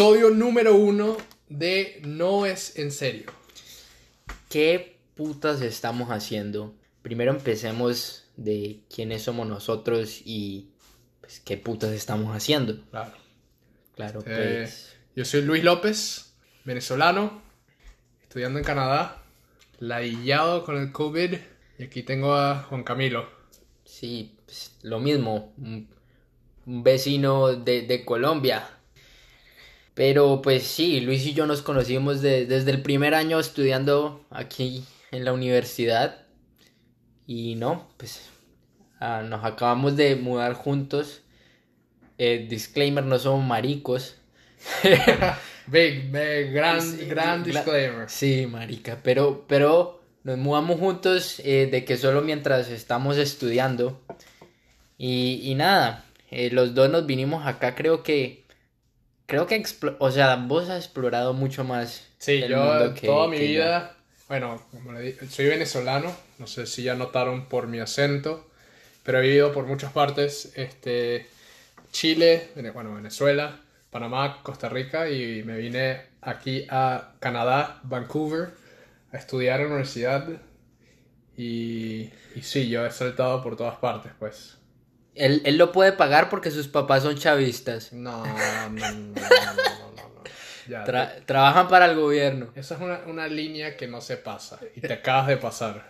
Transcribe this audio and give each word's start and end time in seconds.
episodio 0.00 0.30
número 0.30 0.76
uno 0.76 1.14
de 1.50 2.00
No 2.06 2.46
es 2.46 2.78
en 2.78 2.90
serio. 2.90 3.30
¿Qué 4.48 4.98
putas 5.14 5.60
estamos 5.60 6.08
haciendo? 6.08 6.74
Primero 7.02 7.32
empecemos 7.32 8.24
de 8.34 8.80
quiénes 8.88 9.20
somos 9.20 9.46
nosotros 9.46 10.22
y 10.24 10.70
pues 11.20 11.40
qué 11.40 11.58
putas 11.58 11.92
estamos 11.92 12.34
haciendo. 12.34 12.80
Claro. 12.90 13.12
Claro, 13.94 14.20
Eh, 14.24 14.60
pues. 14.62 14.96
yo 15.14 15.26
soy 15.26 15.42
Luis 15.42 15.62
López, 15.64 16.32
venezolano, 16.64 17.42
estudiando 18.22 18.58
en 18.58 18.64
Canadá, 18.64 19.22
ladillado 19.80 20.64
con 20.64 20.78
el 20.78 20.92
COVID. 20.92 21.34
Y 21.78 21.82
aquí 21.82 22.02
tengo 22.04 22.32
a 22.34 22.62
Juan 22.62 22.84
Camilo. 22.84 23.28
Sí, 23.84 24.38
pues, 24.46 24.78
lo 24.80 24.98
mismo. 24.98 25.52
Un, 25.58 25.90
un 26.64 26.82
vecino 26.82 27.48
de, 27.48 27.82
de 27.82 28.02
Colombia. 28.06 28.78
Pero 29.94 30.40
pues 30.42 30.64
sí, 30.64 31.00
Luis 31.00 31.26
y 31.26 31.34
yo 31.34 31.46
nos 31.46 31.62
conocimos 31.62 32.22
de- 32.22 32.46
desde 32.46 32.70
el 32.70 32.82
primer 32.82 33.14
año 33.14 33.38
estudiando 33.40 34.24
aquí 34.30 34.84
en 35.10 35.24
la 35.24 35.32
universidad. 35.32 36.26
Y 37.26 37.54
no, 37.56 37.88
pues 37.96 38.28
ah, 39.00 39.22
nos 39.28 39.44
acabamos 39.44 39.96
de 39.96 40.16
mudar 40.16 40.54
juntos. 40.54 41.22
Eh, 42.18 42.46
disclaimer, 42.48 43.04
no 43.04 43.18
somos 43.18 43.44
maricos. 43.46 44.16
Big, 45.66 46.10
big, 46.10 46.52
gran, 46.52 46.82
Sí, 46.82 47.04
gran 47.06 47.44
disclaimer. 47.44 48.10
Sí, 48.10 48.46
marica, 48.46 48.98
pero, 49.04 49.44
pero 49.46 50.02
nos 50.24 50.36
mudamos 50.36 50.80
juntos 50.80 51.40
eh, 51.44 51.68
de 51.70 51.84
que 51.84 51.96
solo 51.96 52.22
mientras 52.22 52.68
estamos 52.70 53.16
estudiando. 53.18 54.00
Y, 54.98 55.40
y 55.44 55.54
nada, 55.54 56.04
eh, 56.30 56.50
los 56.50 56.74
dos 56.74 56.90
nos 56.90 57.06
vinimos 57.06 57.46
acá, 57.46 57.74
creo 57.76 58.02
que, 58.02 58.39
creo 59.30 59.46
que, 59.46 59.62
o 59.98 60.10
sea, 60.10 60.36
vos 60.36 60.68
has 60.68 60.84
explorado 60.84 61.32
mucho 61.32 61.64
más 61.64 62.06
Sí, 62.18 62.42
el 62.42 62.50
yo 62.50 62.56
mundo 62.64 62.94
que- 62.94 63.06
toda 63.06 63.28
mi 63.28 63.38
que 63.38 63.52
yo. 63.52 63.62
vida, 63.62 63.96
bueno, 64.28 64.62
como 64.70 64.92
le 64.92 65.00
di- 65.00 65.28
soy 65.28 65.46
venezolano, 65.46 66.14
no 66.38 66.46
sé 66.46 66.66
si 66.66 66.82
ya 66.82 66.94
notaron 66.94 67.46
por 67.46 67.66
mi 67.66 67.78
acento, 67.80 68.46
pero 69.04 69.18
he 69.18 69.22
vivido 69.22 69.52
por 69.52 69.64
muchas 69.66 69.92
partes, 69.92 70.52
este, 70.56 71.26
Chile, 71.92 72.48
bueno, 72.74 72.94
Venezuela, 72.94 73.60
Panamá, 73.90 74.40
Costa 74.42 74.68
Rica 74.68 75.08
y 75.10 75.42
me 75.44 75.56
vine 75.58 76.02
aquí 76.20 76.66
a 76.70 77.12
Canadá, 77.20 77.80
Vancouver, 77.84 78.50
a 79.12 79.16
estudiar 79.16 79.60
en 79.60 79.66
la 79.66 79.72
universidad 79.74 80.28
y, 81.36 82.10
y 82.36 82.42
sí, 82.42 82.68
yo 82.68 82.84
he 82.86 82.90
saltado 82.90 83.42
por 83.42 83.56
todas 83.56 83.76
partes, 83.78 84.12
pues. 84.18 84.56
Él, 85.14 85.42
él 85.44 85.58
lo 85.58 85.72
puede 85.72 85.92
pagar 85.92 86.30
porque 86.30 86.50
sus 86.50 86.68
papás 86.68 87.02
son 87.02 87.16
chavistas. 87.16 87.92
No, 87.92 88.24
no, 88.24 88.70
no, 88.70 88.90
no. 88.96 89.14
Ya, 90.68 90.84
Tra- 90.84 91.24
trabajan 91.26 91.68
para 91.68 91.86
el 91.86 91.96
gobierno. 91.96 92.50
esa 92.54 92.76
es 92.76 92.80
una, 92.80 93.00
una 93.06 93.26
línea 93.26 93.76
que 93.76 93.88
no 93.88 94.00
se 94.00 94.16
pasa 94.16 94.60
y 94.76 94.80
te 94.80 94.92
acabas 94.92 95.26
de 95.26 95.36
pasar. 95.36 95.84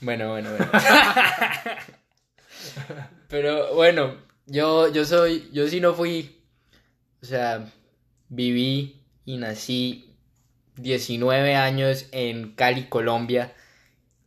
Bueno, 0.00 0.30
bueno, 0.30 0.50
bueno. 0.50 0.70
Pero 3.28 3.74
bueno, 3.74 4.16
yo, 4.46 4.92
yo 4.92 5.04
soy, 5.04 5.48
yo 5.52 5.68
sí 5.68 5.80
no 5.80 5.94
fui, 5.94 6.42
o 7.22 7.26
sea, 7.26 7.66
viví 8.28 9.02
y 9.24 9.36
nací 9.38 10.14
19 10.76 11.56
años 11.56 12.06
en 12.12 12.54
Cali, 12.54 12.88
Colombia. 12.88 13.52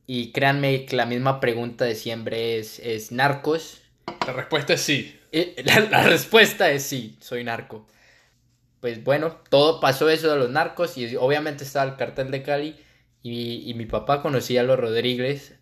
Y 0.06 0.32
créanme 0.32 0.86
que 0.86 0.96
la 0.96 1.06
misma 1.06 1.40
pregunta 1.42 1.84
de 1.84 1.96
siempre 1.96 2.60
es, 2.60 2.80
¿es 2.80 3.12
narcos? 3.12 3.82
La 4.26 4.34
respuesta 4.34 4.74
es 4.74 4.82
sí. 4.82 5.20
Eh, 5.32 5.56
La, 5.66 5.80
la 5.80 6.04
respuesta 6.04 6.72
es 6.72 6.84
sí, 6.84 7.18
soy 7.22 7.44
narco. 7.44 7.88
Pues 8.80 9.04
bueno, 9.04 9.38
todo 9.50 9.80
pasó 9.80 10.10
eso 10.10 10.30
de 10.30 10.38
los 10.38 10.50
narcos 10.50 10.98
y 10.98 11.16
obviamente 11.16 11.64
estaba 11.64 11.90
el 11.90 11.98
cartel 11.98 12.32
de 12.32 12.44
Cali 12.44 12.76
y, 13.24 13.74
mi 13.74 13.86
papá 13.86 14.22
conocía 14.22 14.62
a 14.62 14.64
los 14.64 14.80
Rodríguez. 14.80 15.56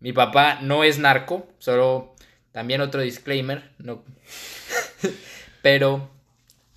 Mi 0.00 0.12
papá 0.12 0.60
no 0.60 0.84
es 0.84 0.98
narco, 0.98 1.46
solo 1.58 2.14
también 2.52 2.80
otro 2.80 3.00
disclaimer, 3.00 3.70
pero, 5.62 6.10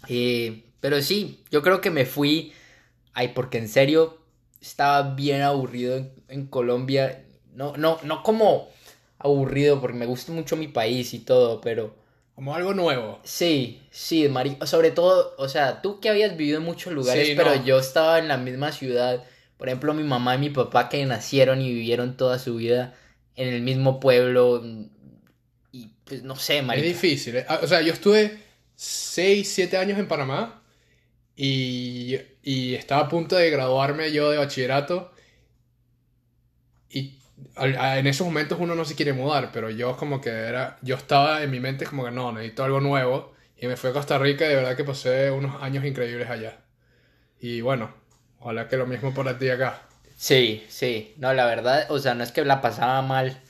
eh, 0.08 0.64
pero 0.80 1.02
sí, 1.02 1.44
yo 1.52 1.62
creo 1.62 1.82
que 1.82 1.90
me 1.90 2.06
fui, 2.06 2.54
ay, 3.14 3.30
porque 3.30 3.58
en 3.58 3.68
serio 3.68 4.20
estaba 4.62 5.16
bien 5.16 5.42
aburrido 5.42 5.98
en, 5.98 6.14
en 6.30 6.48
Colombia, 6.48 7.26
no, 7.54 7.76
no, 7.76 8.00
no 8.04 8.24
como 8.24 8.70
aburrido 9.20 9.82
porque 9.82 9.98
me 9.98 10.06
gusta 10.08 10.32
mucho 10.32 10.58
mi 10.58 10.68
país 10.68 11.14
y 11.14 11.20
todo, 11.20 11.62
pero 11.62 11.96
Como 12.36 12.56
algo 12.56 12.74
nuevo. 12.74 13.20
Sí, 13.24 13.82
sí, 13.92 14.28
Mari, 14.30 14.58
sobre 14.66 14.92
todo, 14.92 15.36
o 15.38 15.50
sea, 15.50 15.82
tú 15.82 16.00
que 16.00 16.10
habías 16.10 16.36
vivido 16.38 16.58
en 16.60 16.64
muchos 16.66 16.94
lugares, 16.94 17.28
Sí, 17.28 17.36
pero 17.36 17.56
no. 17.56 17.64
yo 17.66 17.80
estaba 17.80 18.18
en 18.20 18.28
la 18.28 18.38
misma 18.38 18.72
ciudad. 18.72 19.24
Por 19.58 19.68
ejemplo, 19.68 19.94
mi 19.94 20.04
mamá 20.04 20.36
y 20.36 20.40
mi 20.40 20.50
papá 20.50 20.90
que 20.90 21.06
nacieron 21.06 21.62
y 21.62 21.74
vivieron 21.74 22.16
toda 22.18 22.40
su 22.40 22.56
vida 22.56 22.96
en 23.36 23.50
el 23.50 23.62
mismo 23.62 24.00
pueblo. 24.00 24.64
Y 25.72 25.88
pues 26.06 26.24
no 26.24 26.36
sé, 26.36 26.60
Es 26.60 26.82
difícil. 26.84 27.38
¿eh? 27.38 27.46
Ah, 27.48 27.60
O 27.64 27.68
sea, 27.68 27.82
yo 27.82 27.94
estuve 27.94 28.40
6, 28.76 29.52
7 29.54 29.78
años 29.78 30.00
en 30.00 30.08
Panamá 30.08 30.64
y, 31.36 32.18
y 32.44 32.76
estaba 32.76 33.04
a 33.04 33.10
punto 33.10 33.36
de 33.38 33.50
graduarme 33.52 34.12
yo 34.12 34.32
de 34.32 34.38
bachillerato. 34.38 35.12
En 37.58 38.08
esos 38.08 38.26
momentos 38.28 38.58
uno 38.60 38.76
no 38.76 38.86
se 38.86 38.96
quiere 38.96 39.14
mudar, 39.14 39.52
pero 39.54 39.70
yo 39.70 39.96
como 39.98 40.22
que 40.22 40.30
era, 40.30 40.78
yo 40.82 40.96
estaba 40.96 41.44
en 41.44 41.52
mi 41.52 41.60
mente 41.60 41.86
como 41.86 42.06
que 42.06 42.12
no, 42.12 42.32
necesito 42.32 42.64
algo 42.64 42.80
nuevo. 42.82 43.34
Y 43.58 43.68
me 43.68 43.76
fui 43.78 43.90
a 43.90 43.94
Costa 43.94 44.18
Rica 44.18 44.46
de 44.48 44.56
verdad 44.56 44.76
que 44.78 44.84
pasé 44.86 45.32
unos 45.32 45.62
años 45.62 45.84
increíbles 45.86 46.30
allá. 46.30 46.62
Y 47.40 47.62
bueno, 47.62 47.94
ojalá 48.40 48.68
que 48.68 48.78
lo 48.78 48.88
mismo 48.88 49.14
por 49.14 49.38
ti 49.40 49.50
acá. 49.50 49.82
Sí, 50.16 50.66
sí. 50.70 51.14
No, 51.18 51.34
la 51.34 51.46
verdad, 51.46 51.88
o 51.90 52.00
sea, 52.00 52.14
no 52.14 52.24
es 52.24 52.32
que 52.32 52.44
la 52.46 52.62
pasaba 52.62 53.02
mal 53.02 53.42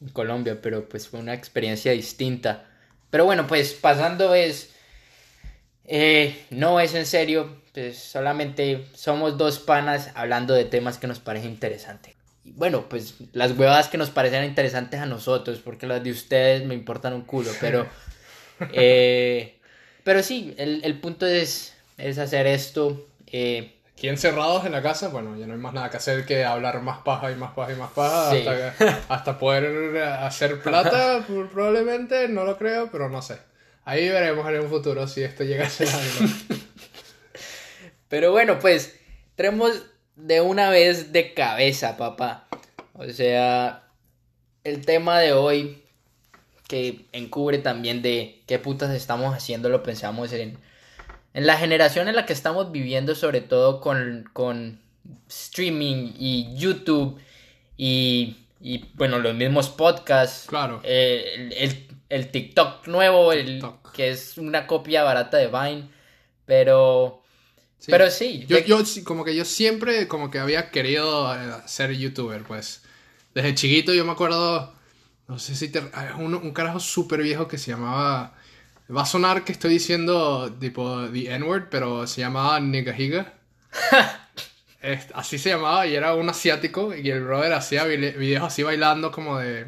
en 0.00 0.08
Colombia, 0.10 0.60
pero 0.60 0.88
pues 0.88 1.08
fue 1.08 1.20
una 1.20 1.34
experiencia 1.34 1.92
distinta. 1.92 2.68
Pero 3.10 3.24
bueno, 3.24 3.46
pues 3.46 3.74
pasando 3.74 4.34
es... 4.34 4.74
eh, 5.84 6.46
no 6.50 6.80
es 6.80 6.94
en 6.94 7.06
serio, 7.06 7.62
pues 7.74 7.98
solamente 7.98 8.86
somos 8.94 9.38
dos 9.38 9.58
panas 9.60 10.10
hablando 10.14 10.54
de 10.54 10.64
temas 10.66 10.98
que 10.98 11.06
nos 11.08 11.20
parecen 11.20 11.50
interesantes. 11.52 12.15
Bueno, 12.54 12.88
pues 12.88 13.14
las 13.32 13.52
huevadas 13.52 13.88
que 13.88 13.98
nos 13.98 14.10
parecen 14.10 14.44
interesantes 14.44 15.00
a 15.00 15.06
nosotros, 15.06 15.58
porque 15.64 15.86
las 15.86 16.02
de 16.02 16.10
ustedes 16.10 16.64
me 16.64 16.74
importan 16.74 17.12
un 17.14 17.22
culo, 17.22 17.50
pero... 17.60 17.86
eh, 18.72 19.58
pero 20.04 20.22
sí, 20.22 20.54
el, 20.58 20.80
el 20.84 20.98
punto 21.00 21.26
es, 21.26 21.74
es 21.98 22.18
hacer 22.18 22.46
esto. 22.46 23.06
eh, 23.32 23.72
Aquí 23.92 24.08
encerrados 24.08 24.66
en 24.66 24.72
la 24.72 24.82
casa, 24.82 25.08
bueno, 25.08 25.38
ya 25.38 25.46
no 25.46 25.54
hay 25.54 25.58
más 25.58 25.72
nada 25.72 25.88
que 25.90 25.96
hacer 25.96 26.26
que 26.26 26.44
hablar 26.44 26.82
más 26.82 26.98
paja 26.98 27.30
y 27.32 27.34
más 27.34 27.52
paja 27.54 27.72
y 27.72 27.76
más 27.76 27.90
paja 27.92 28.30
Sí. 28.30 28.46
hasta, 28.46 29.00
hasta 29.08 29.38
poder 29.38 29.96
hacer 30.02 30.60
plata, 30.60 31.24
probablemente, 31.52 32.28
no 32.28 32.44
lo 32.44 32.58
creo, 32.58 32.90
pero 32.92 33.08
no 33.08 33.22
sé. 33.22 33.38
Ahí 33.86 34.08
veremos 34.08 34.46
en 34.48 34.60
un 34.60 34.68
futuro 34.68 35.06
si 35.08 35.22
esto 35.22 35.44
llega 35.44 35.66
a 35.66 35.70
ser 35.70 35.88
algo. 35.88 36.32
Pero 38.08 38.32
bueno, 38.32 38.58
pues 38.58 38.94
tenemos 39.34 39.72
de 40.16 40.40
una 40.40 40.70
vez 40.70 41.12
de 41.12 41.34
cabeza, 41.34 41.96
papá. 41.96 42.46
O 42.94 43.04
sea, 43.10 43.84
el 44.64 44.84
tema 44.84 45.20
de 45.20 45.32
hoy 45.32 45.82
que 46.68 47.06
encubre 47.12 47.58
también 47.58 48.02
de 48.02 48.42
qué 48.46 48.58
putas 48.58 48.90
estamos 48.90 49.34
haciendo, 49.34 49.68
lo 49.68 49.82
pensamos 49.82 50.32
en, 50.32 50.58
en 51.34 51.46
la 51.46 51.56
generación 51.56 52.08
en 52.08 52.16
la 52.16 52.26
que 52.26 52.32
estamos 52.32 52.72
viviendo, 52.72 53.14
sobre 53.14 53.40
todo 53.40 53.80
con, 53.80 54.28
con 54.32 54.80
streaming 55.28 56.14
y 56.18 56.56
YouTube 56.56 57.20
y, 57.76 58.36
y, 58.60 58.86
bueno, 58.94 59.18
los 59.20 59.34
mismos 59.34 59.68
podcasts. 59.68 60.46
Claro. 60.48 60.80
Eh, 60.82 61.24
el, 61.36 61.52
el- 61.52 61.86
el 62.08 62.30
TikTok 62.30 62.86
nuevo, 62.86 63.32
el, 63.32 63.64
que 63.92 64.10
es 64.10 64.38
una 64.38 64.68
copia 64.68 65.02
barata 65.02 65.38
de 65.38 65.48
Vine. 65.48 65.88
Pero... 66.44 67.20
Sí. 67.78 67.90
Pero 67.90 68.10
sí, 68.10 68.44
Yo, 68.48 68.58
yo 68.58 68.78
como 69.04 69.24
que 69.24 69.34
yo 69.36 69.44
siempre 69.44 70.08
como 70.08 70.30
que 70.30 70.38
había 70.38 70.70
querido 70.70 71.34
eh, 71.34 71.62
ser 71.66 71.92
youtuber, 71.92 72.42
pues. 72.42 72.82
Desde 73.34 73.54
chiquito 73.54 73.94
yo 73.94 74.04
me 74.04 74.12
acuerdo, 74.12 74.74
no 75.28 75.38
sé 75.38 75.54
si 75.54 75.68
te... 75.68 75.82
hay 75.92 76.08
Un, 76.18 76.34
un 76.34 76.52
carajo 76.52 76.80
súper 76.80 77.22
viejo 77.22 77.48
que 77.48 77.58
se 77.58 77.70
llamaba... 77.72 78.34
Va 78.94 79.02
a 79.02 79.06
sonar 79.06 79.44
que 79.44 79.52
estoy 79.52 79.72
diciendo 79.74 80.52
tipo 80.60 81.08
the 81.10 81.32
N-word, 81.34 81.68
pero 81.70 82.06
se 82.06 82.20
llamaba 82.22 82.60
Nigahiga. 82.60 83.34
Es- 84.82 85.08
así 85.14 85.38
se 85.38 85.50
llamaba 85.50 85.86
y 85.86 85.94
era 85.96 86.14
un 86.14 86.28
asiático 86.28 86.94
y 86.94 87.10
el 87.10 87.24
brother 87.24 87.52
hacía 87.54 87.84
videos 87.84 88.44
así 88.44 88.62
bailando 88.62 89.10
como 89.10 89.38
de... 89.38 89.66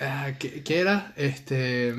ah, 0.00 0.32
¿qué, 0.38 0.62
qué 0.64 0.80
era? 0.80 1.12
Este... 1.16 1.94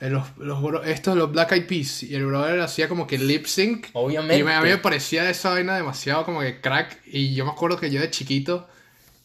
eh, 0.00 0.10
Los, 0.10 0.36
los, 0.38 0.60
bro- 0.62 0.84
estos, 0.84 1.16
los 1.16 1.30
Black 1.32 1.52
Eyed 1.52 1.66
Peas. 1.66 2.02
Y 2.02 2.14
el 2.14 2.26
brother 2.26 2.60
hacía 2.60 2.88
como 2.88 3.06
que 3.06 3.18
lip 3.18 3.46
sync. 3.46 3.86
Obviamente. 3.94 4.38
Y 4.38 4.42
me- 4.44 4.54
a 4.54 4.60
mí 4.60 4.68
me 4.68 4.78
parecía 4.78 5.28
esa 5.30 5.50
vaina 5.50 5.76
demasiado 5.76 6.24
como 6.24 6.40
que 6.40 6.60
crack. 6.60 7.00
Y 7.06 7.34
yo 7.34 7.44
me 7.44 7.50
acuerdo 7.52 7.78
que 7.78 7.90
yo 7.90 8.00
de 8.00 8.10
chiquito, 8.10 8.68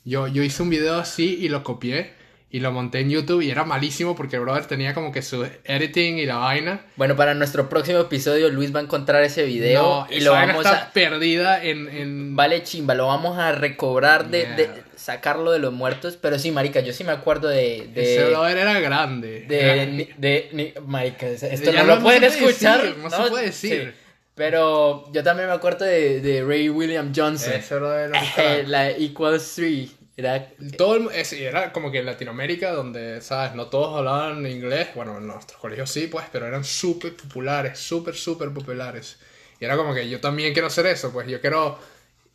yo, 0.05 0.27
yo 0.27 0.43
hice 0.43 0.63
un 0.63 0.69
video 0.69 0.95
así 0.97 1.37
y 1.41 1.49
lo 1.49 1.63
copié. 1.63 2.13
Y 2.53 2.59
lo 2.59 2.71
monté 2.73 2.99
en 2.99 3.09
YouTube 3.09 3.41
y 3.41 3.49
era 3.49 3.63
malísimo 3.63 4.15
porque 4.15 4.35
el 4.35 4.41
brother 4.41 4.65
tenía 4.65 4.93
como 4.93 5.11
que 5.11 5.21
su 5.21 5.47
editing 5.63 6.17
y 6.17 6.25
la 6.25 6.35
vaina. 6.35 6.81
Bueno, 6.97 7.15
para 7.15 7.33
nuestro 7.33 7.69
próximo 7.69 7.99
episodio 7.99 8.49
Luis 8.49 8.75
va 8.75 8.79
a 8.79 8.83
encontrar 8.83 9.23
ese 9.23 9.43
video 9.45 9.81
No, 9.81 10.07
y 10.11 10.17
esa 10.17 10.25
lo 10.25 10.31
vaina 10.33 10.53
vamos 10.53 10.65
está 10.65 10.77
a... 10.87 10.91
perdida 10.91 11.63
en... 11.63 11.87
en... 11.87 12.35
Vale, 12.35 12.61
chimba, 12.63 12.93
lo 12.93 13.07
vamos 13.07 13.37
a 13.37 13.53
recobrar 13.53 14.29
de, 14.29 14.47
de 14.55 14.69
sacarlo 14.97 15.51
de 15.51 15.59
los 15.59 15.71
muertos. 15.71 16.17
Pero 16.21 16.37
sí, 16.37 16.51
marica, 16.51 16.81
yo 16.81 16.91
sí 16.93 17.03
me 17.05 17.13
acuerdo 17.13 17.47
de... 17.47 17.89
Ese 17.95 18.23
de, 18.23 18.29
brother 18.31 18.57
era 18.57 18.79
grande. 18.81 19.45
de, 19.47 19.61
Era- 19.61 19.85
ni- 19.85 20.09
de, 20.17 20.49
ni- 20.51 20.73
marica, 20.85 21.27
esto 21.27 21.71
no, 21.71 21.79
no- 21.79 21.85
lo 21.85 21.95
no 21.95 22.03
pueden 22.03 22.23
escuchar. 22.25 22.81
decir, 22.81 22.97
no 22.97 23.09
se 23.09 23.29
puede 23.29 23.45
decir. 23.45 23.93
Sí. 23.95 23.97
Pero 24.35 25.11
yo 25.13 25.23
también 25.23 25.47
me 25.49 25.53
acuerdo 25.53 25.85
de, 25.85 26.21
de 26.21 26.43
Ray 26.43 26.69
William 26.69 27.11
Johnson. 27.15 27.53
Ese 27.53 27.75
brother 27.75 28.09
era 28.09 28.21
Eh, 28.37 28.63
la 28.65 28.89
Equals 28.89 29.53
3. 29.55 29.89
Era... 30.17 30.49
Todo 30.77 30.95
el- 30.97 31.11
es- 31.15 31.33
era 31.33 31.71
como 31.73 31.91
que 31.91 31.99
en 31.99 32.05
Latinoamérica 32.05 32.71
donde, 32.71 33.21
¿sabes? 33.21 33.55
No 33.55 33.67
todos 33.67 33.97
hablaban 33.97 34.45
inglés. 34.45 34.89
Bueno, 34.95 35.17
en 35.17 35.27
nuestros 35.27 35.59
colegios 35.59 35.89
sí, 35.91 36.07
pues, 36.07 36.25
pero 36.31 36.47
eran 36.47 36.63
súper 36.63 37.15
populares, 37.15 37.79
súper, 37.79 38.15
súper 38.15 38.51
populares. 38.53 39.19
Y 39.59 39.65
era 39.65 39.77
como 39.77 39.93
que 39.93 40.09
yo 40.09 40.19
también 40.19 40.53
quiero 40.53 40.67
hacer 40.67 40.85
eso, 40.87 41.11
pues 41.11 41.27
yo 41.27 41.39
quiero 41.41 41.79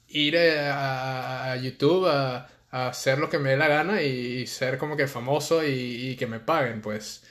ir 0.09 0.37
eh, 0.37 0.61
a, 0.69 1.53
a 1.53 1.57
YouTube 1.57 2.07
a, 2.09 2.49
a 2.71 2.89
hacer 2.89 3.19
lo 3.19 3.29
que 3.31 3.39
me 3.39 3.51
dé 3.51 3.57
la 3.57 3.69
gana 3.69 4.03
y, 4.03 4.09
y 4.43 4.47
ser 4.47 4.79
como 4.79 4.97
que 4.97 5.07
famoso 5.09 5.65
y, 5.65 6.11
y 6.11 6.17
que 6.17 6.27
me 6.27 6.41
paguen, 6.41 6.81
pues. 6.83 7.25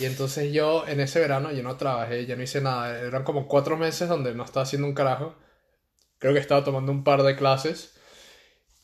Y 0.00 0.04
entonces 0.04 0.52
yo 0.52 0.86
en 0.86 1.00
ese 1.00 1.20
verano 1.20 1.52
yo 1.52 1.62
no 1.62 1.76
trabajé, 1.76 2.26
ya 2.26 2.36
no 2.36 2.42
hice 2.42 2.60
nada. 2.60 2.98
Eran 3.00 3.24
como 3.24 3.48
cuatro 3.48 3.76
meses 3.76 4.08
donde 4.08 4.34
no 4.34 4.44
estaba 4.44 4.64
haciendo 4.64 4.86
un 4.86 4.94
carajo. 4.94 5.36
Creo 6.18 6.32
que 6.34 6.40
estaba 6.40 6.64
tomando 6.64 6.92
un 6.92 7.04
par 7.04 7.22
de 7.22 7.36
clases. 7.36 7.94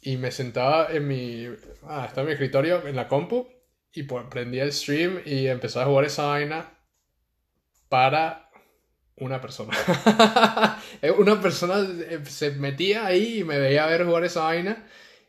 Y 0.00 0.17
me 0.17 0.31
sentaba 0.31 0.88
en 0.91 1.08
mi... 1.08 1.46
Ah, 1.85 2.05
estaba 2.06 2.23
en 2.23 2.26
mi 2.26 2.32
escritorio, 2.32 2.87
en 2.87 2.96
la 2.96 3.08
compu. 3.08 3.49
Y 3.93 4.05
pues 4.05 4.25
prendía 4.31 4.64
el 4.64 4.73
stream 4.73 5.20
y 5.25 5.46
empezaba 5.46 5.85
a 5.85 5.88
jugar 5.88 6.05
esa 6.05 6.26
vaina 6.26 6.75
para 7.88 8.50
una 9.17 9.41
persona. 9.41 9.76
Eh, 11.02 11.11
una 11.11 11.41
persona 11.41 11.87
eh, 12.08 12.20
se 12.26 12.52
metía 12.52 13.05
ahí 13.05 13.41
y 13.41 13.44
me 13.44 13.58
veía 13.58 13.87
ver 13.87 14.05
jugar 14.05 14.25
esa 14.25 14.44
vaina. 14.44 14.87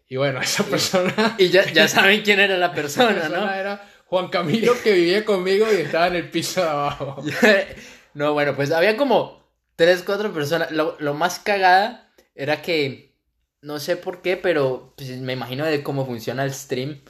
Y 0.08 0.16
bueno, 0.16 0.40
esa 0.42 0.64
persona, 0.64 1.36
y 1.38 1.50
ya, 1.50 1.66
ya 1.72 1.88
saben 1.88 2.22
quién 2.22 2.40
era 2.40 2.58
la 2.58 2.68
esa 2.74 2.76
persona, 2.76 3.14
persona 3.14 3.40
¿no? 3.40 3.54
era 3.54 3.84
Juan 4.16 4.30
Camilo 4.30 4.74
que 4.82 4.94
vivía 4.94 5.26
conmigo 5.26 5.68
y 5.70 5.82
estaba 5.82 6.08
en 6.08 6.16
el 6.16 6.30
piso 6.30 6.62
de 6.62 6.70
abajo. 6.70 7.22
no, 8.14 8.32
bueno, 8.32 8.56
pues 8.56 8.72
había 8.72 8.96
como 8.96 9.44
tres, 9.76 10.04
cuatro 10.04 10.34
personas. 10.34 10.72
Lo, 10.72 10.96
lo 11.00 11.14
más 11.14 11.40
cagada 11.40 12.14
era 12.34 12.62
que, 12.62 13.14
no 13.62 13.78
sé 13.78 13.98
por 13.98 14.22
qué, 14.22 14.38
pero 14.38 14.94
pues, 14.96 15.10
me 15.20 15.34
imagino 15.34 15.66
de 15.66 15.84
cómo 15.84 16.06
funciona 16.06 16.46
el 16.46 16.54
stream. 16.54 17.02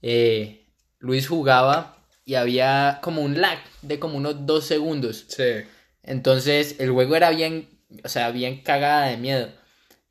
eh, 0.00 0.66
Luis 0.98 1.28
jugaba 1.28 1.98
y 2.24 2.36
había 2.36 3.00
como 3.02 3.20
un 3.20 3.38
lag 3.38 3.58
de 3.82 3.98
como 3.98 4.16
unos 4.16 4.46
dos 4.46 4.64
segundos. 4.64 5.26
Sí. 5.28 5.60
Entonces 6.02 6.76
el 6.78 6.90
juego 6.90 7.16
era 7.16 7.28
bien, 7.32 7.68
o 8.02 8.08
sea, 8.08 8.30
bien 8.30 8.62
cagada 8.62 9.08
de 9.08 9.18
miedo. 9.18 9.50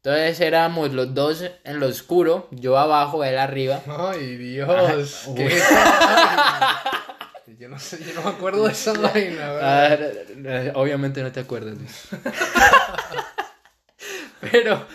Entonces 0.06 0.40
éramos 0.40 0.94
los 0.94 1.16
dos 1.16 1.44
en 1.64 1.80
lo 1.80 1.88
oscuro, 1.88 2.48
yo 2.52 2.78
abajo, 2.78 3.24
él 3.24 3.40
arriba. 3.40 3.82
Ay, 3.88 4.36
Dios. 4.38 5.28
¿qué? 5.36 5.60
Yo 7.58 7.70
no 7.70 7.80
sé, 7.80 7.98
yo 8.04 8.14
no 8.16 8.22
me 8.24 8.30
acuerdo 8.32 8.66
de 8.66 8.72
esa 8.74 8.92
vaina, 9.00 9.48
Ah, 9.62 9.96
¿verdad? 10.36 10.72
obviamente 10.76 11.24
no 11.24 11.32
te 11.32 11.40
acuerdas. 11.40 11.78
Pero 14.42 14.86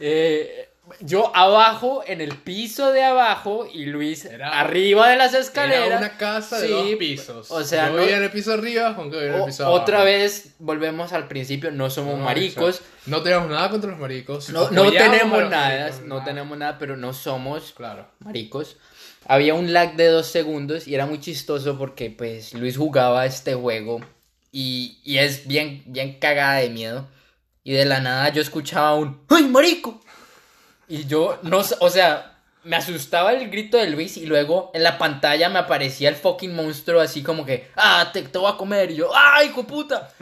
eh, 0.00 0.65
yo 1.00 1.30
abajo, 1.36 2.02
en 2.06 2.20
el 2.20 2.36
piso 2.36 2.92
de 2.92 3.02
abajo, 3.04 3.66
y 3.72 3.86
Luis 3.86 4.24
Era- 4.24 4.60
arriba 4.60 5.08
de 5.10 5.16
las 5.16 5.34
escaleras. 5.34 5.86
Era 5.86 5.98
una 5.98 6.16
casa 6.16 6.58
de 6.58 6.66
Sí, 6.68 6.72
dos 6.72 6.86
pisos. 6.98 7.50
O 7.50 7.62
sea, 7.64 7.86
yo 7.88 7.92
no- 7.96 8.00
vivía 8.02 8.16
en 8.18 8.22
el 8.24 8.30
piso 8.30 8.52
arriba, 8.52 8.94
Juan 8.94 9.10
Camilo 9.10 9.28
en 9.34 9.40
el 9.40 9.44
piso 9.46 9.64
abajo. 9.66 9.82
otra 9.82 10.04
vez 10.04 10.54
volvemos 10.58 11.12
al 11.12 11.28
principio, 11.28 11.70
no 11.70 11.90
somos 11.90 12.18
No, 12.18 12.24
maricos. 12.24 12.82
No 13.06 13.22
tenemos 13.22 13.48
nada 13.50 13.70
contra 13.70 13.90
los 13.90 14.00
maricos. 14.00 14.48
No, 14.50 14.70
no 14.70 14.90
tenemos 14.90 15.50
nada, 15.50 15.78
maricos, 15.80 16.00
no 16.06 16.24
tenemos 16.24 16.58
nada, 16.58 16.78
pero 16.78 16.96
no 16.96 17.12
somos 17.12 17.72
Claro. 17.76 18.08
maricos. 18.20 18.76
Había 19.28 19.54
un 19.54 19.72
lag 19.72 19.96
de 19.96 20.06
dos 20.06 20.26
segundos 20.28 20.86
y 20.86 20.94
era 20.94 21.06
muy 21.06 21.20
chistoso 21.20 21.76
porque 21.78 22.10
pues 22.10 22.54
Luis 22.54 22.76
jugaba 22.76 23.26
este 23.26 23.54
juego 23.54 24.00
y, 24.52 25.00
y 25.04 25.18
es 25.18 25.46
bien, 25.46 25.82
bien 25.86 26.18
cagada 26.18 26.56
de 26.56 26.70
miedo. 26.70 27.08
Y 27.64 27.72
de 27.72 27.84
la 27.84 27.98
nada 28.00 28.28
yo 28.28 28.40
escuchaba 28.40 28.94
un 28.94 29.20
¡Ay, 29.28 29.42
marico! 29.48 30.00
Y 30.88 31.06
yo 31.06 31.38
no 31.42 31.62
o 31.80 31.90
sea, 31.90 32.38
me 32.64 32.76
asustaba 32.76 33.32
el 33.32 33.50
grito 33.50 33.76
de 33.76 33.88
Luis 33.88 34.16
y 34.16 34.26
luego 34.26 34.70
en 34.74 34.82
la 34.82 34.98
pantalla 34.98 35.48
me 35.48 35.58
aparecía 35.58 36.08
el 36.08 36.16
fucking 36.16 36.54
monstruo 36.54 37.00
así 37.00 37.22
como 37.22 37.44
que 37.44 37.70
¡Ah, 37.76 38.10
te, 38.12 38.22
te 38.22 38.38
voy 38.38 38.52
a 38.52 38.56
comer! 38.56 38.90
Y 38.90 38.96
yo 38.96 39.10
¡Ay, 39.14 39.48
hijo 39.48 39.62
de 39.62 39.68
puta! 39.68 40.12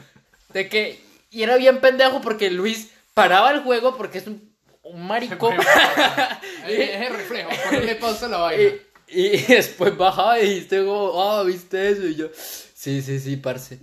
De 0.52 0.68
que, 0.68 1.00
y 1.30 1.42
era 1.42 1.56
bien 1.56 1.80
pendejo 1.80 2.20
porque 2.20 2.50
Luis 2.50 2.90
paraba 3.12 3.50
el 3.50 3.60
juego 3.60 3.96
porque 3.96 4.18
es 4.18 4.26
un, 4.26 4.54
un 4.82 5.06
marico. 5.06 5.50
es, 6.68 7.00
el 7.00 7.14
reflejo, 7.14 7.50
ponerle 7.64 7.96
pausa 7.96 8.28
la 8.28 8.38
vaina. 8.38 8.62
Y, 8.62 8.82
y 9.08 9.38
después 9.48 9.96
bajaba 9.96 10.38
y 10.40 10.48
dijiste 10.48 10.84
ah, 10.86 11.42
¿viste 11.46 11.90
eso? 11.90 12.06
Y 12.06 12.14
yo, 12.14 12.28
sí, 12.34 13.02
sí, 13.02 13.18
sí, 13.18 13.36
parce. 13.36 13.78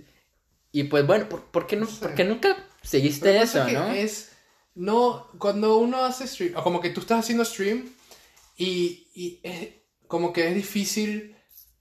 Y 0.72 0.84
pues 0.84 1.06
bueno, 1.06 1.28
¿por, 1.28 1.44
por 1.44 1.66
qué, 1.66 1.76
no, 1.76 1.86
sé. 1.86 2.00
por 2.00 2.14
qué 2.14 2.24
nunca 2.24 2.56
seguiste 2.82 3.32
Pero 3.32 3.44
eso, 3.44 3.68
no? 3.68 3.92
Es, 3.92 4.31
no, 4.74 5.28
cuando 5.38 5.76
uno 5.78 6.04
hace 6.04 6.26
stream, 6.26 6.56
o 6.56 6.62
como 6.62 6.80
que 6.80 6.90
tú 6.90 7.00
estás 7.00 7.20
haciendo 7.20 7.44
stream 7.44 7.90
y, 8.56 9.06
y 9.14 9.40
es 9.42 9.68
como 10.06 10.32
que 10.32 10.48
es 10.48 10.54
difícil 10.54 11.36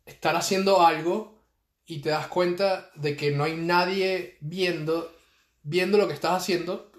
estar 0.05 0.35
haciendo 0.35 0.85
algo 0.85 1.41
y 1.85 1.99
te 1.99 2.09
das 2.09 2.27
cuenta 2.27 2.89
de 2.95 3.15
que 3.17 3.31
no 3.31 3.43
hay 3.43 3.55
nadie 3.55 4.37
viendo, 4.39 5.13
viendo 5.63 5.97
lo 5.97 6.07
que 6.07 6.13
estás 6.13 6.33
haciendo 6.33 6.91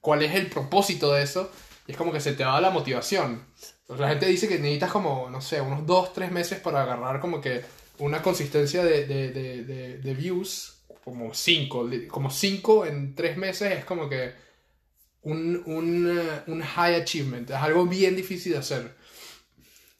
cuál 0.00 0.22
es 0.22 0.34
el 0.34 0.46
propósito 0.48 1.12
de 1.12 1.22
eso, 1.22 1.50
y 1.86 1.92
es 1.92 1.98
como 1.98 2.12
que 2.12 2.20
se 2.20 2.32
te 2.32 2.44
va 2.44 2.60
la 2.60 2.70
motivación. 2.70 3.44
La 3.88 4.08
gente 4.08 4.26
dice 4.26 4.48
que 4.48 4.58
necesitas 4.58 4.92
como, 4.92 5.28
no 5.30 5.40
sé, 5.40 5.60
unos 5.60 5.86
2, 5.86 6.12
3 6.12 6.30
meses 6.30 6.60
para 6.60 6.82
agarrar 6.82 7.20
como 7.20 7.40
que 7.40 7.62
una 7.98 8.22
consistencia 8.22 8.84
de, 8.84 9.06
de, 9.06 9.30
de, 9.30 9.98
de, 9.98 10.14
views, 10.14 10.84
como 11.04 11.34
5, 11.34 11.90
como 12.08 12.30
5 12.30 12.86
en 12.86 13.14
3 13.14 13.36
meses 13.36 13.72
es 13.72 13.84
como 13.84 14.08
que 14.08 14.32
un, 15.22 15.62
un, 15.66 16.20
un 16.46 16.62
high 16.62 16.94
achievement, 16.94 17.50
es 17.50 17.56
algo 17.56 17.86
bien 17.86 18.16
difícil 18.16 18.52
de 18.52 18.58
hacer. 18.58 18.96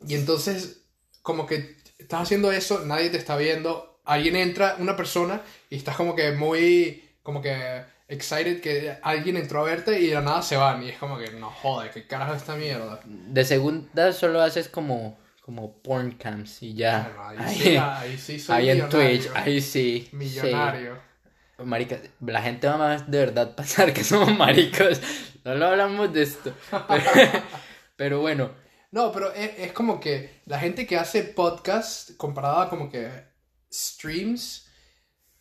Y 0.07 0.15
entonces, 0.15 0.83
como 1.23 1.47
que 1.47 1.77
estás 1.99 2.23
haciendo 2.23 2.51
eso, 2.53 2.85
nadie 2.87 3.11
te 3.11 3.19
está 3.19 3.37
viendo, 3.37 4.01
alguien 4.05 4.37
entra, 4.37 4.77
una 4.79 4.97
persona, 4.97 5.43
y 5.69 5.77
estás 5.77 5.97
como 5.97 6.15
que 6.15 6.33
muy, 6.33 7.05
como 7.23 7.43
que 7.43 7.83
excited 8.09 8.61
que 8.61 8.97
alguien 9.03 9.37
entró 9.37 9.61
a 9.61 9.65
verte 9.65 10.01
y 10.01 10.09
de 10.09 10.15
la 10.15 10.21
nada 10.23 10.43
se 10.43 10.57
van. 10.57 10.83
Y 10.83 10.89
es 10.91 10.99
como 10.99 11.19
que, 11.19 11.31
no 11.33 11.51
joder, 11.51 11.91
¿qué 11.91 12.07
carajo 12.07 12.33
es 12.33 12.39
esta 12.39 12.57
mierda? 12.57 13.01
De 13.05 13.45
segunda 13.45 14.13
solo 14.13 14.41
haces 14.43 14.69
como, 14.69 15.19
como 15.43 15.81
porn 15.83 16.13
cams 16.13 16.63
y 16.63 16.75
ya. 16.75 17.13
Bueno, 17.15 17.43
ahí, 17.47 17.57
sí, 17.57 17.77
ahí 17.77 18.19
sí 18.19 18.41
soy 18.41 18.57
Ahí 18.57 18.71
en. 18.71 18.89
Twitch, 18.89 19.29
ahí 19.35 19.61
sí. 19.61 20.09
Millonario. 20.13 20.95
sí. 20.95 21.01
Marica, 21.65 22.01
la 22.21 22.43
gente 22.43 22.67
va 22.67 22.93
a 22.93 22.99
de 22.99 23.19
verdad 23.19 23.55
pensar 23.55 23.93
que 23.93 24.05
somos 24.05 24.37
maricos. 24.37 25.01
No 25.45 25.55
lo 25.55 25.67
hablamos 25.67 26.13
de 26.13 26.23
esto. 26.23 26.53
Pero, 27.97 28.21
bueno, 28.21 28.51
No, 28.93 29.13
pero 29.13 29.33
es, 29.33 29.51
es 29.59 29.73
como 29.73 30.01
que 30.01 30.41
la 30.47 30.59
gente 30.59 30.87
que 30.87 30.97
hace 30.97 31.23
podcast 31.23 32.17
comparada 32.17 32.69
como 32.69 32.91
que 32.91 33.09
streams, 33.71 34.69